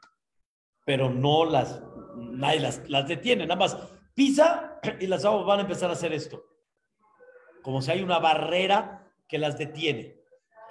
pero 0.86 1.10
no 1.10 1.46
las, 1.46 1.82
nadie 2.16 2.60
las, 2.60 2.90
las 2.90 3.08
detiene, 3.08 3.46
nada 3.46 3.60
más 3.60 3.78
pisa 4.14 4.80
y 5.00 5.08
las 5.08 5.24
aguas 5.24 5.46
van 5.46 5.60
a 5.60 5.64
empezar 5.64 5.90
a 5.90 5.94
hacer 5.94 6.12
esto. 6.14 6.44
Como 7.62 7.82
si 7.82 7.92
hay 7.92 8.02
una 8.02 8.20
barrera 8.20 9.10
que 9.28 9.38
las 9.38 9.58
detiene 9.58 10.21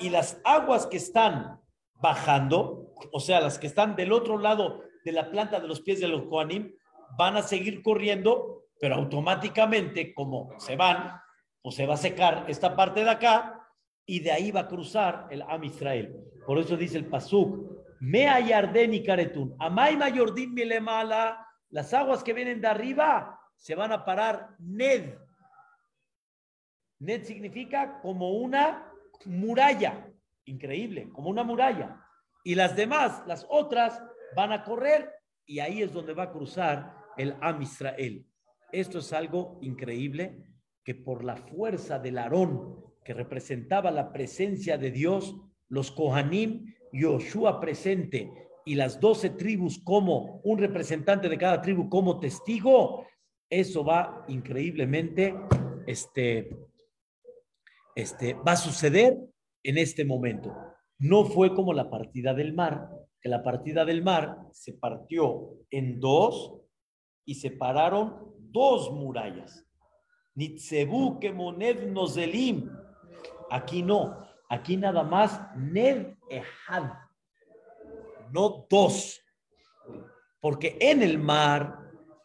y 0.00 0.10
las 0.10 0.40
aguas 0.44 0.86
que 0.86 0.96
están 0.96 1.60
bajando, 1.94 2.94
o 3.12 3.20
sea, 3.20 3.40
las 3.40 3.58
que 3.58 3.66
están 3.66 3.96
del 3.96 4.12
otro 4.12 4.38
lado 4.38 4.82
de 5.04 5.12
la 5.12 5.30
planta 5.30 5.60
de 5.60 5.68
los 5.68 5.80
pies 5.80 6.00
de 6.00 6.08
los 6.08 6.24
Koanim, 6.24 6.74
van 7.16 7.36
a 7.36 7.42
seguir 7.42 7.82
corriendo, 7.82 8.64
pero 8.78 8.94
automáticamente, 8.94 10.14
como 10.14 10.50
se 10.58 10.76
van, 10.76 11.20
pues 11.62 11.74
se 11.74 11.86
va 11.86 11.94
a 11.94 11.98
secar 11.98 12.44
esta 12.48 12.76
parte 12.76 13.04
de 13.04 13.10
acá 13.10 13.60
y 14.06 14.20
de 14.20 14.32
ahí 14.32 14.50
va 14.50 14.60
a 14.60 14.68
cruzar 14.68 15.26
el 15.30 15.42
Am 15.42 15.62
Israel. 15.64 16.16
Por 16.46 16.58
eso 16.58 16.76
dice 16.76 16.98
el 16.98 17.06
Pasuk, 17.06 17.80
Mea 18.00 18.40
Yarden 18.40 18.94
y 18.94 19.02
Karetun, 19.02 19.54
Amay 19.58 19.96
Mayordim 19.96 20.54
Milemala, 20.54 21.46
las 21.68 21.92
aguas 21.92 22.24
que 22.24 22.32
vienen 22.32 22.60
de 22.60 22.68
arriba 22.68 23.38
se 23.54 23.74
van 23.74 23.92
a 23.92 24.04
parar 24.04 24.56
Ned. 24.58 25.14
Ned 26.98 27.24
significa 27.24 28.00
como 28.00 28.30
una 28.32 28.89
muralla, 29.26 30.10
increíble, 30.44 31.08
como 31.12 31.30
una 31.30 31.42
muralla. 31.42 32.00
Y 32.44 32.54
las 32.54 32.76
demás, 32.76 33.22
las 33.26 33.46
otras, 33.48 34.02
van 34.34 34.52
a 34.52 34.64
correr 34.64 35.10
y 35.46 35.58
ahí 35.58 35.82
es 35.82 35.92
donde 35.92 36.14
va 36.14 36.24
a 36.24 36.32
cruzar 36.32 36.94
el 37.16 37.34
Am 37.40 37.60
Israel. 37.62 38.26
Esto 38.72 38.98
es 38.98 39.12
algo 39.12 39.58
increíble 39.62 40.44
que 40.84 40.94
por 40.94 41.24
la 41.24 41.36
fuerza 41.36 41.98
del 41.98 42.18
Aarón 42.18 42.84
que 43.04 43.14
representaba 43.14 43.90
la 43.90 44.12
presencia 44.12 44.78
de 44.78 44.90
Dios, 44.90 45.36
los 45.68 45.90
Kohanim, 45.90 46.74
Yoshua 46.92 47.60
presente 47.60 48.30
y 48.64 48.74
las 48.74 49.00
doce 49.00 49.30
tribus 49.30 49.78
como 49.82 50.40
un 50.44 50.58
representante 50.58 51.28
de 51.28 51.38
cada 51.38 51.60
tribu 51.60 51.88
como 51.88 52.20
testigo, 52.20 53.06
eso 53.48 53.84
va 53.84 54.24
increíblemente 54.28 55.34
este, 55.86 56.56
este, 58.00 58.34
va 58.34 58.52
a 58.52 58.56
suceder 58.56 59.18
en 59.62 59.78
este 59.78 60.04
momento. 60.04 60.54
No 60.98 61.24
fue 61.24 61.54
como 61.54 61.72
la 61.72 61.90
partida 61.90 62.34
del 62.34 62.52
mar, 62.52 62.90
que 63.20 63.28
la 63.28 63.42
partida 63.42 63.84
del 63.84 64.02
mar 64.02 64.38
se 64.52 64.74
partió 64.74 65.58
en 65.70 66.00
dos 66.00 66.54
y 67.24 67.34
separaron 67.34 68.34
dos 68.38 68.90
murallas. 68.92 69.66
Nitzebu 70.34 71.18
que 71.20 71.32
moned 71.32 71.88
nozelim. 71.88 72.70
Aquí 73.50 73.82
no, 73.82 74.16
aquí 74.48 74.76
nada 74.76 75.02
más 75.02 75.40
ned 75.56 76.14
ehad, 76.28 76.92
no 78.32 78.66
dos. 78.68 79.20
Porque 80.40 80.76
en 80.80 81.02
el 81.02 81.18
mar, 81.18 81.78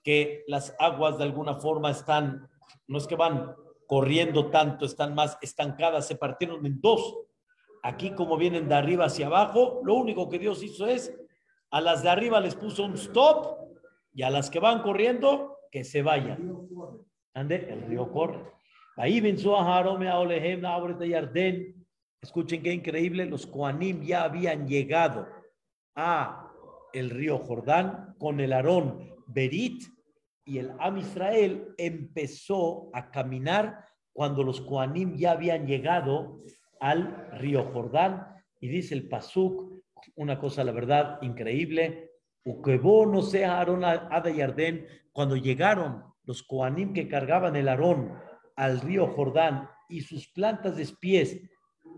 que 0.03 0.43
las 0.47 0.73
aguas 0.79 1.17
de 1.17 1.23
alguna 1.23 1.55
forma 1.55 1.91
están, 1.91 2.47
no 2.87 2.97
es 2.97 3.07
que 3.07 3.15
van 3.15 3.55
corriendo 3.87 4.49
tanto, 4.49 4.85
están 4.85 5.15
más 5.15 5.37
estancadas, 5.41 6.07
se 6.07 6.15
partieron 6.15 6.65
en 6.65 6.79
dos. 6.81 7.17
Aquí 7.83 8.11
como 8.11 8.37
vienen 8.37 8.67
de 8.67 8.75
arriba 8.75 9.05
hacia 9.05 9.27
abajo, 9.27 9.81
lo 9.83 9.95
único 9.95 10.29
que 10.29 10.39
Dios 10.39 10.63
hizo 10.63 10.87
es, 10.87 11.15
a 11.71 11.81
las 11.81 12.03
de 12.03 12.09
arriba 12.09 12.39
les 12.39 12.55
puso 12.55 12.83
un 12.83 12.93
stop 12.93 13.57
y 14.13 14.23
a 14.23 14.29
las 14.29 14.49
que 14.49 14.59
van 14.59 14.81
corriendo, 14.81 15.57
que 15.71 15.83
se 15.83 16.01
vayan. 16.01 16.67
Ande, 17.33 17.67
el 17.69 17.81
río 17.83 18.11
corre. 18.11 18.39
Ahí 18.95 19.19
venció 19.19 19.57
a 19.57 19.65
Jarome, 19.65 20.07
a 20.07 20.19
Olehem, 20.19 20.61
de 20.97 21.09
Yardén. 21.09 21.85
Escuchen 22.21 22.63
qué 22.63 22.71
increíble, 22.71 23.25
los 23.25 23.45
Koanim 23.45 24.01
ya 24.01 24.23
habían 24.23 24.67
llegado 24.67 25.27
a 25.95 26.49
el 26.93 27.09
río 27.09 27.39
Jordán 27.39 28.15
con 28.17 28.39
el 28.39 28.53
Aarón 28.53 29.13
Berit 29.27 29.83
y 30.45 30.59
el 30.59 30.71
Am 30.79 30.97
Israel 30.97 31.73
empezó 31.77 32.89
a 32.93 33.09
caminar 33.09 33.83
cuando 34.13 34.43
los 34.43 34.61
Koanim 34.61 35.17
ya 35.17 35.31
habían 35.31 35.65
llegado 35.65 36.39
al 36.79 37.29
río 37.31 37.71
Jordán. 37.73 38.27
Y 38.59 38.67
dice 38.67 38.93
el 38.93 39.09
Pasuk, 39.09 39.83
una 40.15 40.39
cosa, 40.39 40.63
la 40.63 40.71
verdad, 40.71 41.17
increíble. 41.21 42.11
no 42.45 43.21
sea 43.23 43.57
Aarón 43.57 43.83
Ada 43.83 44.29
Yardén, 44.29 44.87
cuando 45.11 45.35
llegaron 45.35 46.03
los 46.23 46.43
Koanim 46.43 46.93
que 46.93 47.07
cargaban 47.07 47.55
el 47.55 47.67
Aarón 47.67 48.13
al 48.55 48.81
río 48.81 49.07
Jordán 49.07 49.67
y 49.89 50.01
sus 50.01 50.27
plantas 50.27 50.77
de 50.77 50.87
pies, 50.99 51.41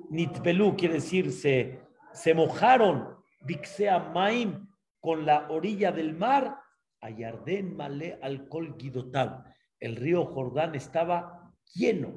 Nitbelú 0.10 0.76
quiere 0.78 0.96
decir 0.96 1.32
se, 1.32 1.82
se 2.14 2.34
mojaron, 2.34 3.16
Bixea 3.42 4.00
Maim, 4.00 4.68
con 5.00 5.26
la 5.26 5.50
orilla 5.50 5.92
del 5.92 6.16
mar, 6.16 6.58
a 7.02 7.10
Yardén 7.10 7.76
Malé 7.76 8.20
al 8.22 8.48
Gidotab. 8.78 9.44
El 9.80 9.96
río 9.96 10.26
Jordán 10.26 10.76
estaba 10.76 11.54
lleno. 11.74 12.14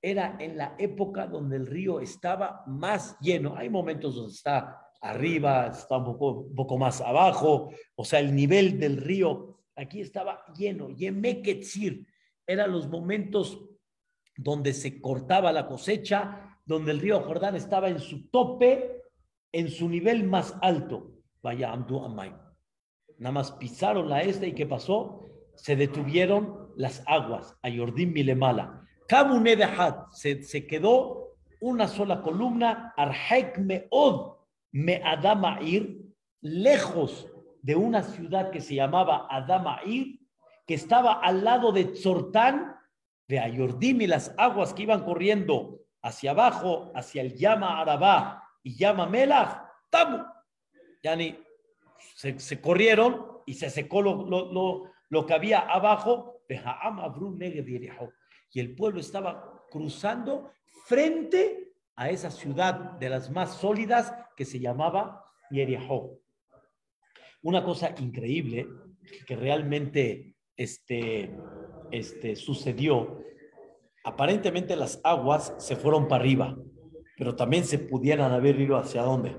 Era 0.00 0.36
en 0.38 0.56
la 0.56 0.74
época 0.78 1.26
donde 1.26 1.56
el 1.56 1.66
río 1.66 2.00
estaba 2.00 2.62
más 2.66 3.18
lleno. 3.20 3.56
Hay 3.56 3.68
momentos 3.68 4.14
donde 4.14 4.32
está 4.32 4.86
arriba, 5.00 5.68
está 5.68 5.98
un 5.98 6.04
poco, 6.04 6.30
un 6.40 6.54
poco 6.54 6.78
más 6.78 7.00
abajo, 7.00 7.70
o 7.94 8.04
sea, 8.04 8.20
el 8.20 8.34
nivel 8.34 8.78
del 8.78 8.96
río 8.96 9.60
aquí 9.74 10.00
estaba 10.00 10.44
lleno. 10.54 10.90
Yemeketzir 10.90 12.06
eran 12.46 12.72
los 12.72 12.88
momentos 12.88 13.64
donde 14.36 14.72
se 14.72 15.00
cortaba 15.00 15.52
la 15.52 15.66
cosecha, 15.66 16.58
donde 16.64 16.92
el 16.92 17.00
río 17.00 17.20
Jordán 17.20 17.56
estaba 17.56 17.88
en 17.88 18.00
su 18.00 18.28
tope, 18.28 19.02
en 19.52 19.70
su 19.70 19.88
nivel 19.88 20.24
más 20.24 20.56
alto. 20.60 21.12
Vaya 21.42 21.72
Amdu 21.72 22.04
Amay. 22.04 22.34
Nada 23.18 23.32
más 23.32 23.52
pisaron 23.52 24.08
la 24.08 24.22
este 24.22 24.48
y 24.48 24.52
¿qué 24.52 24.66
pasó? 24.66 25.22
Se 25.54 25.74
detuvieron 25.76 26.70
las 26.76 27.02
aguas, 27.06 27.56
a 27.62 27.68
Yordim 27.68 28.12
Milemala. 28.12 28.86
Kamunedehat, 29.08 30.12
se, 30.12 30.42
se 30.42 30.66
quedó 30.66 31.36
una 31.60 31.88
sola 31.88 32.20
columna, 32.20 32.92
Arhek 32.96 33.58
Meod, 33.58 34.36
Me 34.72 35.00
Adamair, 35.02 36.02
lejos 36.42 37.28
de 37.62 37.74
una 37.74 38.02
ciudad 38.02 38.50
que 38.50 38.60
se 38.60 38.74
llamaba 38.74 39.26
Adamair, 39.30 40.20
que 40.66 40.74
estaba 40.74 41.14
al 41.14 41.44
lado 41.44 41.72
de 41.72 41.86
Tzortán, 41.86 42.76
de 43.28 43.40
Ayordim 43.40 44.02
y 44.02 44.06
las 44.06 44.34
aguas 44.36 44.74
que 44.74 44.82
iban 44.82 45.04
corriendo 45.04 45.80
hacia 46.02 46.32
abajo, 46.32 46.92
hacia 46.94 47.22
el 47.22 47.34
Yama 47.34 47.80
Arabá 47.80 48.44
y 48.62 48.76
Yama 48.76 49.06
Melach, 49.06 49.62
Tamu. 49.90 50.24
Yani 51.02 51.45
se, 52.14 52.60
corrieron 52.60 53.42
y 53.46 53.54
se 53.54 53.70
secó 53.70 54.02
lo, 54.02 55.26
que 55.26 55.34
había 55.34 55.60
abajo. 55.60 56.42
Y 58.52 58.60
el 58.60 58.74
pueblo 58.74 59.00
estaba 59.00 59.64
cruzando 59.70 60.52
frente 60.86 61.72
a 61.96 62.10
esa 62.10 62.30
ciudad 62.30 62.92
de 62.98 63.08
las 63.08 63.30
más 63.30 63.56
sólidas 63.56 64.14
que 64.36 64.44
se 64.44 64.60
llamaba 64.60 65.24
Yeriho. 65.50 66.20
Una 67.42 67.64
cosa 67.64 67.94
increíble 67.98 68.66
que 69.26 69.36
realmente 69.36 70.36
este, 70.56 71.36
este, 71.90 72.36
sucedió. 72.36 73.22
Aparentemente 74.04 74.76
las 74.76 75.00
aguas 75.04 75.54
se 75.58 75.76
fueron 75.76 76.08
para 76.08 76.22
arriba, 76.22 76.56
pero 77.16 77.34
también 77.34 77.64
se 77.64 77.78
pudieran 77.78 78.32
haber 78.32 78.60
ido 78.60 78.76
hacia 78.76 79.02
dónde? 79.02 79.36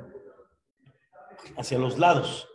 hacia 1.55 1.77
los 1.77 1.97
lados. 1.97 2.47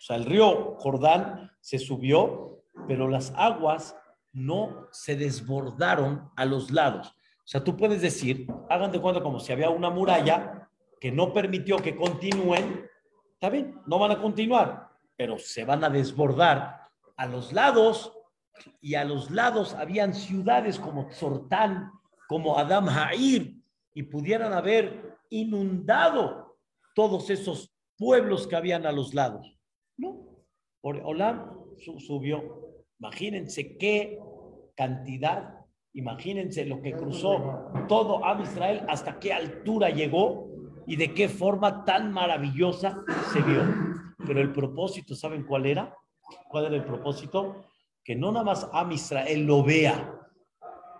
O 0.00 0.02
sea, 0.02 0.16
el 0.16 0.24
río 0.24 0.76
Jordán 0.78 1.52
se 1.60 1.78
subió, 1.78 2.64
pero 2.88 3.06
las 3.06 3.34
aguas 3.36 3.94
no 4.32 4.88
se 4.92 5.14
desbordaron 5.14 6.30
a 6.36 6.46
los 6.46 6.70
lados. 6.70 7.08
O 7.08 7.44
sea, 7.44 7.62
tú 7.62 7.76
puedes 7.76 8.00
decir, 8.00 8.46
hagan 8.70 8.92
de 8.92 9.00
cuenta 9.00 9.22
como 9.22 9.40
si 9.40 9.52
había 9.52 9.68
una 9.68 9.90
muralla 9.90 10.70
que 10.98 11.12
no 11.12 11.34
permitió 11.34 11.76
que 11.76 11.94
continúen, 11.94 12.88
está 13.34 13.50
bien, 13.50 13.78
no 13.86 13.98
van 13.98 14.12
a 14.12 14.22
continuar, 14.22 14.88
pero 15.18 15.38
se 15.38 15.66
van 15.66 15.84
a 15.84 15.90
desbordar 15.90 16.80
a 17.18 17.26
los 17.26 17.52
lados 17.52 18.10
y 18.80 18.94
a 18.94 19.04
los 19.04 19.30
lados 19.30 19.74
habían 19.74 20.14
ciudades 20.14 20.78
como 20.78 21.08
Tzortán, 21.08 21.92
como 22.26 22.56
Adam 22.56 22.88
Ha'ir, 22.88 23.54
y 23.92 24.04
pudieran 24.04 24.54
haber 24.54 25.18
inundado 25.28 26.56
todos 26.94 27.28
esos 27.28 27.70
pueblos 27.98 28.46
que 28.46 28.56
habían 28.56 28.86
a 28.86 28.92
los 28.92 29.12
lados. 29.12 29.59
No, 30.00 30.16
por 30.80 30.96
Olam 31.04 31.50
subió. 31.98 32.42
Imagínense 32.98 33.76
qué 33.76 34.18
cantidad, 34.74 35.66
imagínense 35.92 36.64
lo 36.64 36.80
que 36.80 36.92
cruzó 36.92 37.70
todo 37.86 38.24
a 38.24 38.40
Israel, 38.40 38.86
hasta 38.88 39.18
qué 39.18 39.34
altura 39.34 39.90
llegó 39.90 40.48
y 40.86 40.96
de 40.96 41.12
qué 41.12 41.28
forma 41.28 41.84
tan 41.84 42.12
maravillosa 42.12 42.98
se 43.30 43.42
vio. 43.42 43.62
Pero 44.26 44.40
el 44.40 44.52
propósito, 44.52 45.14
¿saben 45.14 45.44
cuál 45.44 45.66
era? 45.66 45.94
¿Cuál 46.48 46.66
era 46.66 46.76
el 46.76 46.84
propósito? 46.84 47.66
Que 48.02 48.16
no 48.16 48.32
nada 48.32 48.44
más 48.44 48.68
Am 48.72 48.90
Israel 48.92 49.44
lo 49.44 49.62
vea, 49.62 50.18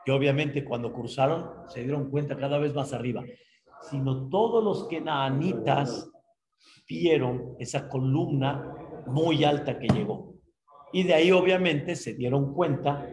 que 0.04 0.12
obviamente 0.12 0.62
cuando 0.62 0.92
cruzaron 0.92 1.50
se 1.68 1.82
dieron 1.82 2.10
cuenta 2.10 2.36
cada 2.36 2.58
vez 2.58 2.74
más 2.74 2.92
arriba, 2.92 3.24
sino 3.90 4.28
todos 4.28 4.62
los 4.62 4.88
que 4.88 5.00
naanitas 5.00 6.10
vieron 6.86 7.56
esa 7.58 7.88
columna 7.88 8.74
muy 9.06 9.44
alta 9.44 9.78
que 9.78 9.88
llegó. 9.88 10.34
Y 10.92 11.04
de 11.04 11.14
ahí 11.14 11.30
obviamente 11.30 11.96
se 11.96 12.14
dieron 12.14 12.52
cuenta, 12.54 13.06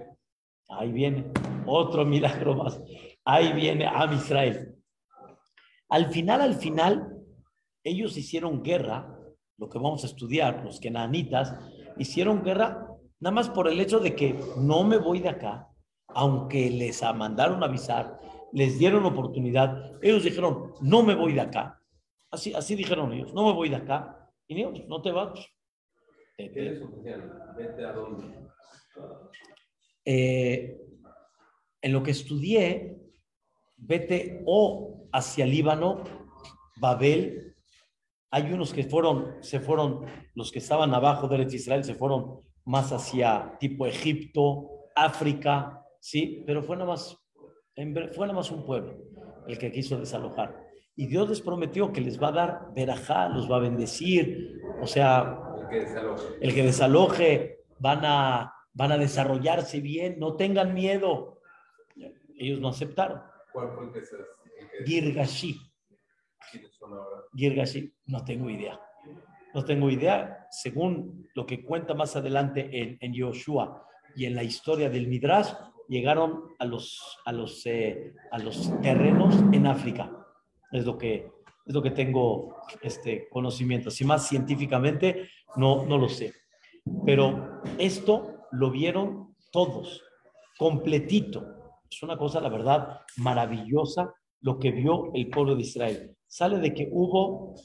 ahí 0.69 0.91
viene 0.91 1.31
otro 1.65 2.05
milagro 2.13 2.55
más, 2.55 2.81
ahí 3.25 3.53
viene 3.53 3.85
Am 3.85 4.13
Israel. 4.13 4.75
Al 5.89 6.07
final, 6.07 6.41
al 6.41 6.55
final, 6.55 7.17
ellos 7.83 8.17
hicieron 8.17 8.61
guerra, 8.61 9.17
lo 9.57 9.69
que 9.69 9.77
vamos 9.77 10.03
a 10.03 10.07
estudiar, 10.07 10.63
los 10.65 10.79
que 10.79 10.91
naanitas, 10.91 11.55
hicieron 11.97 12.43
guerra 12.43 12.87
nada 13.19 13.33
más 13.33 13.49
por 13.49 13.67
el 13.67 13.79
hecho 13.79 13.99
de 13.99 14.15
que 14.15 14.39
no 14.57 14.83
me 14.83 14.97
voy 14.97 15.19
de 15.19 15.29
acá, 15.29 15.69
aunque 16.09 16.69
les 16.69 17.01
mandaron 17.15 17.63
avisar, 17.63 18.19
les 18.53 18.79
dieron 18.79 19.05
oportunidad, 19.05 19.93
ellos 20.01 20.23
dijeron, 20.23 20.73
no 20.81 21.03
me 21.03 21.15
voy 21.15 21.33
de 21.33 21.41
acá. 21.41 21.81
Así, 22.31 22.53
así 22.53 22.75
dijeron 22.75 23.13
ellos, 23.13 23.33
no 23.33 23.45
me 23.45 23.53
voy 23.53 23.69
de 23.69 23.77
acá. 23.77 24.29
Y 24.47 24.61
no, 24.61 24.71
no 24.87 25.01
te 25.01 25.11
vas. 25.11 25.39
Vete 26.37 27.85
a 27.85 27.93
dónde. 27.93 28.25
Eh, 30.05 30.77
en 31.81 31.93
lo 31.93 32.03
que 32.03 32.11
estudié, 32.11 32.95
vete 33.75 34.43
o 34.45 35.09
hacia 35.11 35.45
Líbano, 35.47 36.03
Babel. 36.79 37.55
Hay 38.29 38.51
unos 38.51 38.71
que 38.73 38.83
fueron, 38.83 39.41
se 39.41 39.59
fueron, 39.59 40.05
los 40.35 40.51
que 40.51 40.59
estaban 40.59 40.93
abajo 40.93 41.27
de 41.27 41.43
Israel 41.43 41.83
se 41.83 41.95
fueron 41.95 42.41
más 42.65 42.91
hacia 42.91 43.57
tipo 43.59 43.87
Egipto, 43.87 44.69
África, 44.95 45.81
sí, 45.99 46.43
pero 46.45 46.61
fue 46.61 46.75
nada 46.75 46.89
más, 46.89 47.17
fue 47.75 48.27
nada 48.27 48.33
más 48.33 48.51
un 48.51 48.65
pueblo 48.65 48.97
el 49.47 49.57
que 49.57 49.71
quiso 49.71 49.97
desalojar. 49.97 50.55
Y 50.95 51.07
Dios 51.07 51.29
les 51.29 51.41
prometió 51.41 51.91
que 51.93 52.01
les 52.01 52.21
va 52.21 52.27
a 52.27 52.31
dar 52.31 52.73
verajá, 52.75 53.29
los 53.29 53.49
va 53.49 53.57
a 53.57 53.61
bendecir, 53.61 54.59
o 54.81 54.87
sea, 54.87 55.46
el 55.69 55.79
que 55.79 55.85
desaloje, 55.85 56.37
el 56.41 56.53
que 56.53 56.63
desaloje 56.63 57.59
van, 57.79 58.01
a, 58.03 58.53
van 58.73 58.91
a 58.91 58.97
desarrollarse 58.97 59.79
bien, 59.79 60.19
no 60.19 60.35
tengan 60.35 60.73
miedo. 60.73 61.41
Ellos 62.35 62.59
no 62.59 62.69
aceptaron. 62.69 63.21
¿Cuál 63.51 63.71
fue 63.71 63.85
el 63.85 63.91
que 63.91 64.05
se 64.05 64.15
Girgashi. 64.85 65.59
Girgashi, 67.33 67.93
no 68.05 68.23
tengo 68.23 68.49
idea. 68.49 68.79
No 69.53 69.65
tengo 69.65 69.89
idea. 69.89 70.47
Según 70.51 71.27
lo 71.33 71.45
que 71.45 71.63
cuenta 71.63 71.93
más 71.93 72.15
adelante 72.15 72.69
en, 72.71 72.97
en 73.01 73.13
Yoshua 73.13 73.85
y 74.15 74.25
en 74.25 74.35
la 74.35 74.43
historia 74.43 74.89
del 74.89 75.07
Midrash, 75.07 75.51
llegaron 75.87 76.55
a 76.59 76.65
los, 76.65 77.19
a 77.25 77.31
los, 77.31 77.65
eh, 77.65 78.13
a 78.31 78.39
los 78.39 78.71
terrenos 78.81 79.35
en 79.51 79.67
África. 79.67 80.11
Es 80.71 80.85
lo 80.85 80.97
que, 80.97 81.31
es 81.65 81.73
lo 81.73 81.81
que 81.81 81.91
tengo 81.91 82.55
este 82.81 83.27
conocimiento. 83.29 83.89
Si 83.89 84.05
más 84.05 84.27
científicamente, 84.27 85.29
no, 85.55 85.85
no 85.85 85.97
lo 85.97 86.09
sé. 86.09 86.33
Pero 87.05 87.61
esto 87.77 88.45
lo 88.51 88.71
vieron 88.71 89.35
todos, 89.51 90.03
completito. 90.57 91.45
Es 91.89 92.03
una 92.03 92.17
cosa, 92.17 92.41
la 92.41 92.49
verdad, 92.49 93.01
maravillosa 93.17 94.13
lo 94.41 94.59
que 94.59 94.71
vio 94.71 95.11
el 95.13 95.29
pueblo 95.29 95.55
de 95.55 95.61
Israel. 95.61 96.15
Sale 96.27 96.59
de 96.59 96.73
que 96.73 96.89
hubo 96.91 97.55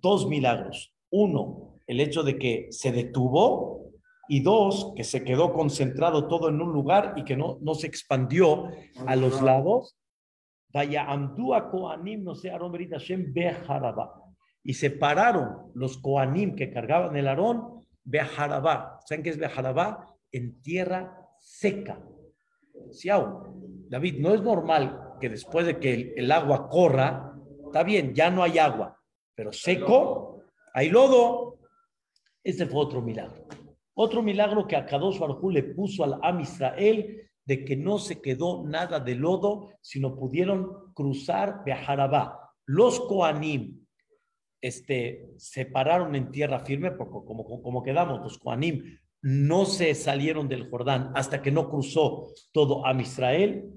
dos 0.00 0.26
milagros. 0.28 0.92
Uno, 1.10 1.78
el 1.86 2.00
hecho 2.00 2.22
de 2.22 2.38
que 2.38 2.68
se 2.70 2.92
detuvo 2.92 3.90
y 4.28 4.40
dos, 4.40 4.92
que 4.96 5.04
se 5.04 5.24
quedó 5.24 5.52
concentrado 5.52 6.28
todo 6.28 6.48
en 6.48 6.60
un 6.60 6.72
lugar 6.72 7.14
y 7.16 7.24
que 7.24 7.36
no, 7.36 7.58
no 7.60 7.74
se 7.74 7.86
expandió 7.86 8.68
a 9.06 9.16
los 9.16 9.42
lados. 9.42 9.96
Vaya, 10.72 11.04
Amdúa 11.04 11.70
Koanim, 11.70 12.24
no 12.24 12.34
sé, 12.34 12.50
Hashem 12.50 13.32
Bejarabá. 13.32 14.23
Y 14.64 14.74
separaron 14.74 15.70
los 15.74 15.98
Koanim 15.98 16.56
que 16.56 16.72
cargaban 16.72 17.16
el 17.16 17.28
Aarón, 17.28 17.84
Bejarabá. 18.02 18.98
¿Saben 19.06 19.22
qué 19.22 19.30
es 19.30 19.38
Bejarabá? 19.38 20.16
En 20.32 20.60
tierra 20.62 21.16
seca. 21.38 22.00
David, 23.88 24.20
no 24.20 24.34
es 24.34 24.42
normal 24.42 25.14
que 25.20 25.28
después 25.28 25.66
de 25.66 25.78
que 25.78 26.14
el, 26.16 26.30
agua 26.32 26.68
corra, 26.68 27.34
está 27.66 27.82
bien, 27.82 28.14
ya 28.14 28.30
no 28.30 28.42
hay 28.42 28.58
agua, 28.58 28.98
pero 29.34 29.52
seco, 29.52 30.42
hay 30.72 30.88
lodo. 30.90 31.58
Este 32.42 32.66
fue 32.66 32.80
otro 32.80 33.00
milagro. 33.00 33.46
Otro 33.94 34.22
milagro 34.22 34.66
que 34.66 34.76
a 34.76 34.86
Kadosh 34.86 35.18
Barjú 35.18 35.50
le 35.50 35.62
puso 35.62 36.04
al 36.04 36.18
Am 36.22 36.40
Israel 36.40 37.30
de 37.44 37.64
que 37.64 37.76
no 37.76 37.98
se 37.98 38.20
quedó 38.20 38.64
nada 38.64 38.98
de 38.98 39.14
lodo, 39.14 39.70
sino 39.80 40.16
pudieron 40.16 40.92
cruzar 40.94 41.62
Bejarabá. 41.64 42.52
Los 42.66 43.00
Koanim 43.00 43.83
este, 44.64 45.28
se 45.36 45.66
pararon 45.66 46.14
en 46.14 46.30
tierra 46.30 46.60
firme, 46.60 46.90
porque 46.90 47.26
como, 47.26 47.44
como 47.62 47.82
quedamos, 47.82 48.20
los 48.22 48.38
Koanim 48.38 48.98
no 49.20 49.66
se 49.66 49.94
salieron 49.94 50.48
del 50.48 50.70
Jordán 50.70 51.12
hasta 51.14 51.42
que 51.42 51.50
no 51.50 51.68
cruzó 51.68 52.28
todo 52.50 52.86
Am 52.86 52.98
Israel. 53.00 53.70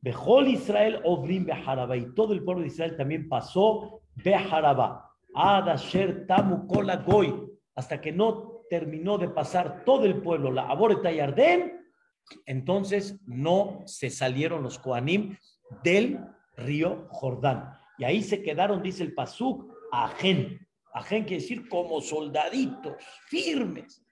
Bejol 0.00 0.48
Israel 0.48 1.00
Obrim 1.04 1.44
Bejarabá, 1.44 1.96
y 1.98 2.14
todo 2.14 2.32
el 2.32 2.42
pueblo 2.42 2.62
de 2.62 2.68
Israel 2.68 2.96
también 2.96 3.28
pasó 3.28 4.00
Bejarabá. 4.14 5.10
Adasher 5.34 6.26
Tamu 6.26 6.66
Goy, 6.66 7.34
hasta 7.74 8.00
que 8.00 8.12
no 8.12 8.62
terminó 8.70 9.18
de 9.18 9.28
pasar 9.28 9.84
todo 9.84 10.06
el 10.06 10.22
pueblo, 10.22 10.50
la 10.50 10.68
Aboreta 10.68 11.12
y 11.12 11.20
Ardén, 11.20 11.82
entonces 12.46 13.20
no 13.26 13.82
se 13.84 14.08
salieron 14.08 14.62
los 14.62 14.78
Koanim 14.78 15.36
del 15.84 16.18
río 16.56 17.08
Jordán. 17.10 17.74
Y 17.98 18.04
ahí 18.04 18.22
se 18.22 18.42
quedaron, 18.42 18.82
dice 18.82 19.02
el 19.02 19.14
Pasuk, 19.14 19.71
Ajen. 19.92 20.58
Ajen 20.94 21.24
quiere 21.24 21.42
decir 21.42 21.68
como 21.68 22.00
soldaditos, 22.00 22.96
firmes, 23.28 24.04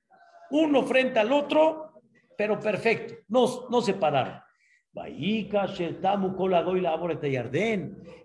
uno 0.51 0.83
frente 0.83 1.19
al 1.19 1.33
otro, 1.33 2.03
pero 2.37 2.59
perfecto, 2.59 3.15
no, 3.29 3.69
no 3.69 3.83
se 3.83 3.95
pararon. 3.95 4.41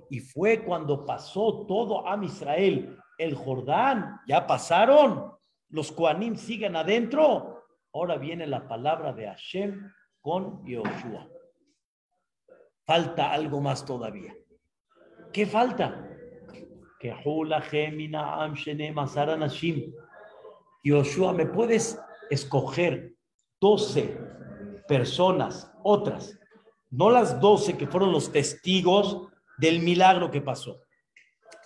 Y 0.09 0.19
fue 0.19 0.63
cuando 0.63 1.05
pasó 1.05 1.65
todo 1.67 2.07
a 2.07 2.23
Israel, 2.23 2.97
el 3.17 3.35
Jordán, 3.35 4.21
ya 4.27 4.47
pasaron, 4.47 5.33
los 5.69 5.91
Koanim 5.91 6.35
siguen 6.35 6.75
adentro. 6.75 7.63
Ahora 7.93 8.17
viene 8.17 8.47
la 8.47 8.67
palabra 8.67 9.13
de 9.13 9.27
Hashem 9.27 9.91
con 10.21 10.65
Yoshua. 10.65 11.27
Falta 12.85 13.31
algo 13.31 13.61
más 13.61 13.85
todavía. 13.85 14.33
¿Qué 15.31 15.45
falta? 15.45 16.14
Yoshua, 20.83 21.33
¿me 21.33 21.45
puedes 21.45 21.99
escoger 22.29 23.15
12 23.60 24.17
personas, 24.87 25.71
otras? 25.83 26.39
No 26.91 27.10
las 27.10 27.39
12 27.41 27.77
que 27.77 27.87
fueron 27.87 28.12
los 28.12 28.31
testigos 28.31 29.27
del 29.58 29.79
milagro 29.79 30.29
que 30.29 30.41
pasó, 30.41 30.81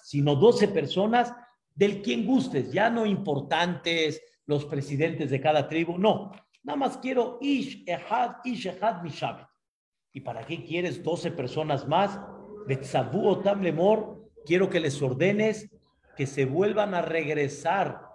sino 0.04 0.36
12 0.36 0.70
personas 0.70 1.34
del 1.76 2.02
quien 2.02 2.26
gustes, 2.26 2.72
ya 2.72 2.90
no 2.90 3.06
importantes, 3.06 4.22
los 4.46 4.66
presidentes 4.66 5.30
de 5.30 5.40
cada 5.40 5.68
tribu, 5.68 5.98
no. 5.98 6.32
Nada 6.64 6.78
más 6.78 6.98
quiero 6.98 7.38
Ish 7.42 7.84
Ehad, 7.88 8.38
Ish 8.44 8.68
Ehad 8.68 9.02
Mishabet. 9.04 9.48
¿Y 10.12 10.22
para 10.22 10.46
qué 10.46 10.64
quieres 10.64 11.04
12 11.04 11.32
personas 11.32 11.88
más? 11.88 12.20
Betzabu 12.68 13.28
Otam 13.28 13.62
Lemor, 13.62 14.19
quiero 14.50 14.68
que 14.68 14.80
les 14.80 15.00
ordenes 15.04 15.70
que 16.18 16.26
se 16.26 16.46
vuelvan 16.46 16.96
a 16.96 17.04
regresar 17.04 18.10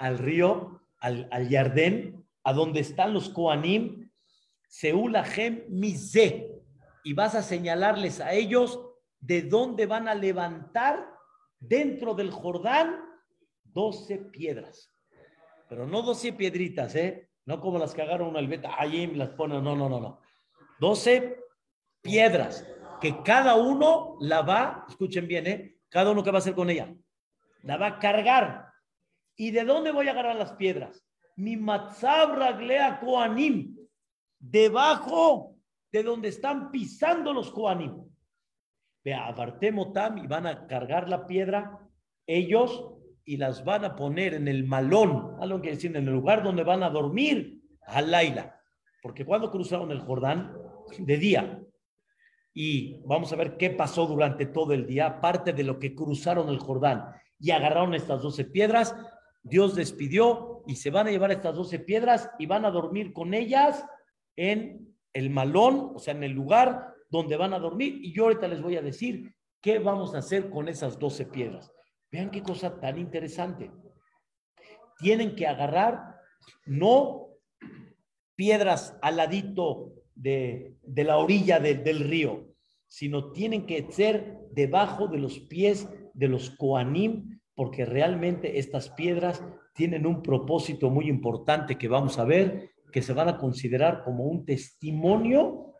al 0.00 0.18
río, 0.18 0.80
al, 0.98 1.28
al 1.30 1.48
Yardén, 1.48 2.26
a 2.42 2.52
donde 2.52 2.80
están 2.80 3.14
los 3.14 3.28
Koanim, 3.28 4.10
Seulahem 4.66 5.62
Mize, 5.68 6.50
y 7.04 7.12
vas 7.12 7.36
a 7.36 7.44
señalarles 7.44 8.20
a 8.20 8.32
ellos 8.32 8.80
de 9.20 9.42
dónde 9.42 9.86
van 9.86 10.08
a 10.08 10.16
levantar 10.16 11.08
dentro 11.60 12.14
del 12.14 12.32
Jordán 12.32 13.04
12 13.62 14.18
piedras. 14.32 14.92
Pero 15.68 15.86
no 15.86 16.02
12 16.02 16.32
piedritas, 16.32 16.96
¿eh? 16.96 17.30
No 17.46 17.60
como 17.60 17.78
las 17.78 17.94
que 17.94 18.02
agarran 18.02 18.26
una 18.26 18.40
albeta, 18.40 18.74
ahí 18.76 19.06
las 19.06 19.28
ponen, 19.30 19.62
no, 19.62 19.76
no, 19.76 19.88
no, 19.88 20.00
no. 20.00 20.20
12 20.80 21.38
piedras 22.02 22.66
que 23.00 23.22
cada 23.22 23.56
uno 23.56 24.16
la 24.20 24.42
va, 24.42 24.86
escuchen 24.88 25.26
bien, 25.26 25.46
¿eh? 25.46 25.76
Cada 25.88 26.10
uno 26.10 26.22
que 26.22 26.30
va 26.30 26.38
a 26.38 26.40
hacer 26.40 26.54
con 26.54 26.70
ella, 26.70 26.94
la 27.62 27.76
va 27.76 27.86
a 27.86 27.98
cargar. 27.98 28.66
¿Y 29.36 29.50
de 29.50 29.64
dónde 29.64 29.90
voy 29.90 30.08
a 30.08 30.12
agarrar 30.12 30.36
las 30.36 30.52
piedras? 30.52 31.04
Mi 31.36 31.56
matzab 31.56 32.36
raglea 32.36 33.00
koanim, 33.00 33.76
debajo 34.38 35.56
de 35.90 36.02
donde 36.02 36.28
están 36.28 36.70
pisando 36.70 37.32
los 37.32 37.50
koanim. 37.50 38.04
Vea, 39.02 39.34
Motam 39.72 40.18
y 40.18 40.26
van 40.26 40.46
a 40.46 40.66
cargar 40.66 41.08
la 41.08 41.26
piedra 41.26 41.78
ellos 42.26 42.92
y 43.24 43.36
las 43.36 43.64
van 43.64 43.84
a 43.84 43.96
poner 43.96 44.34
en 44.34 44.48
el 44.48 44.66
malón, 44.66 45.36
algo 45.40 45.60
que 45.60 45.70
decir, 45.70 45.96
en 45.96 46.06
el 46.06 46.12
lugar 46.12 46.42
donde 46.42 46.64
van 46.64 46.82
a 46.82 46.90
dormir 46.90 47.62
a 47.86 48.02
Laila. 48.02 48.60
Porque 49.02 49.24
cuando 49.24 49.50
cruzaron 49.50 49.90
el 49.90 50.00
Jordán, 50.00 50.52
de 50.98 51.16
día, 51.16 51.62
y 52.62 53.00
vamos 53.06 53.32
a 53.32 53.36
ver 53.36 53.56
qué 53.56 53.70
pasó 53.70 54.06
durante 54.06 54.44
todo 54.44 54.74
el 54.74 54.86
día, 54.86 55.22
parte 55.22 55.54
de 55.54 55.62
lo 55.64 55.78
que 55.78 55.94
cruzaron 55.94 56.50
el 56.50 56.58
Jordán 56.58 57.06
y 57.38 57.52
agarraron 57.52 57.94
estas 57.94 58.20
doce 58.20 58.44
piedras, 58.44 58.94
Dios 59.42 59.74
despidió 59.74 60.62
y 60.66 60.76
se 60.76 60.90
van 60.90 61.06
a 61.06 61.10
llevar 61.10 61.30
estas 61.30 61.54
doce 61.54 61.78
piedras 61.78 62.28
y 62.38 62.44
van 62.44 62.66
a 62.66 62.70
dormir 62.70 63.14
con 63.14 63.32
ellas 63.32 63.86
en 64.36 64.94
el 65.14 65.30
malón, 65.30 65.92
o 65.94 65.98
sea, 65.98 66.12
en 66.12 66.22
el 66.22 66.32
lugar 66.32 66.92
donde 67.08 67.38
van 67.38 67.54
a 67.54 67.58
dormir. 67.58 67.98
Y 68.02 68.12
yo 68.12 68.24
ahorita 68.24 68.46
les 68.46 68.60
voy 68.60 68.76
a 68.76 68.82
decir 68.82 69.34
qué 69.62 69.78
vamos 69.78 70.14
a 70.14 70.18
hacer 70.18 70.50
con 70.50 70.68
esas 70.68 70.98
doce 70.98 71.24
piedras. 71.24 71.72
Vean 72.12 72.30
qué 72.30 72.42
cosa 72.42 72.78
tan 72.78 72.98
interesante. 72.98 73.70
Tienen 74.98 75.34
que 75.34 75.46
agarrar 75.46 76.14
no 76.66 77.28
piedras 78.36 78.98
al 79.00 79.16
ladito 79.16 79.94
de, 80.14 80.76
la 80.94 81.16
orilla 81.16 81.58
del 81.58 82.00
río, 82.00 82.49
sino 82.90 83.30
tienen 83.30 83.66
que 83.66 83.86
ser 83.92 84.36
debajo 84.50 85.06
de 85.06 85.18
los 85.18 85.38
pies 85.38 85.88
de 86.12 86.26
los 86.26 86.50
Koanim, 86.50 87.40
porque 87.54 87.84
realmente 87.84 88.58
estas 88.58 88.90
piedras 88.90 89.44
tienen 89.74 90.06
un 90.06 90.22
propósito 90.22 90.90
muy 90.90 91.08
importante 91.08 91.78
que 91.78 91.86
vamos 91.86 92.18
a 92.18 92.24
ver, 92.24 92.72
que 92.92 93.00
se 93.00 93.12
van 93.12 93.28
a 93.28 93.38
considerar 93.38 94.02
como 94.02 94.24
un 94.24 94.44
testimonio 94.44 95.74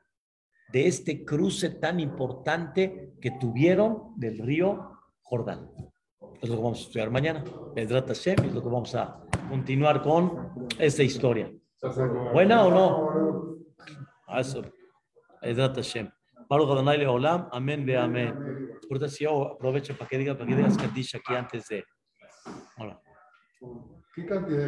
de 0.72 0.86
este 0.86 1.24
cruce 1.24 1.70
tan 1.70 1.98
importante 1.98 3.14
que 3.20 3.32
tuvieron 3.32 4.14
del 4.16 4.38
río 4.38 4.92
Jordán. 5.22 5.68
Es 6.40 6.48
lo 6.48 6.56
que 6.56 6.62
vamos 6.62 6.78
a 6.78 6.82
estudiar 6.82 7.10
mañana. 7.10 7.42
Pedrat 7.74 8.06
Hashem 8.06 8.36
es 8.44 8.54
lo 8.54 8.62
que 8.62 8.68
vamos 8.68 8.94
a 8.94 9.20
continuar 9.48 10.00
con 10.00 10.70
esta 10.78 11.02
historia. 11.02 11.52
¿Buena 12.32 12.66
o 12.66 12.70
no? 12.70 14.38
Eso. 14.38 14.62
Pedrat 15.40 15.74
Hashem. 15.74 16.08
Baruch 16.50 16.68
Adonai 16.72 16.98
Leolam. 16.98 17.48
Amén 17.52 17.86
ve 17.86 17.96
amén. 17.96 18.34
Ahorita 18.90 19.08
si 19.08 19.22
yo 19.22 19.52
aprovecho 19.52 19.96
para 19.96 20.08
que 20.08 20.18
diga, 20.18 20.34
para 20.34 20.46
que 20.48 20.56
digas 20.56 20.76
Kaddish 20.76 21.14
aquí 21.14 21.32
antes 21.32 21.68
de. 21.68 21.84
Hola. 22.76 23.00
¿Qué 24.12 24.26
cantidad 24.26 24.64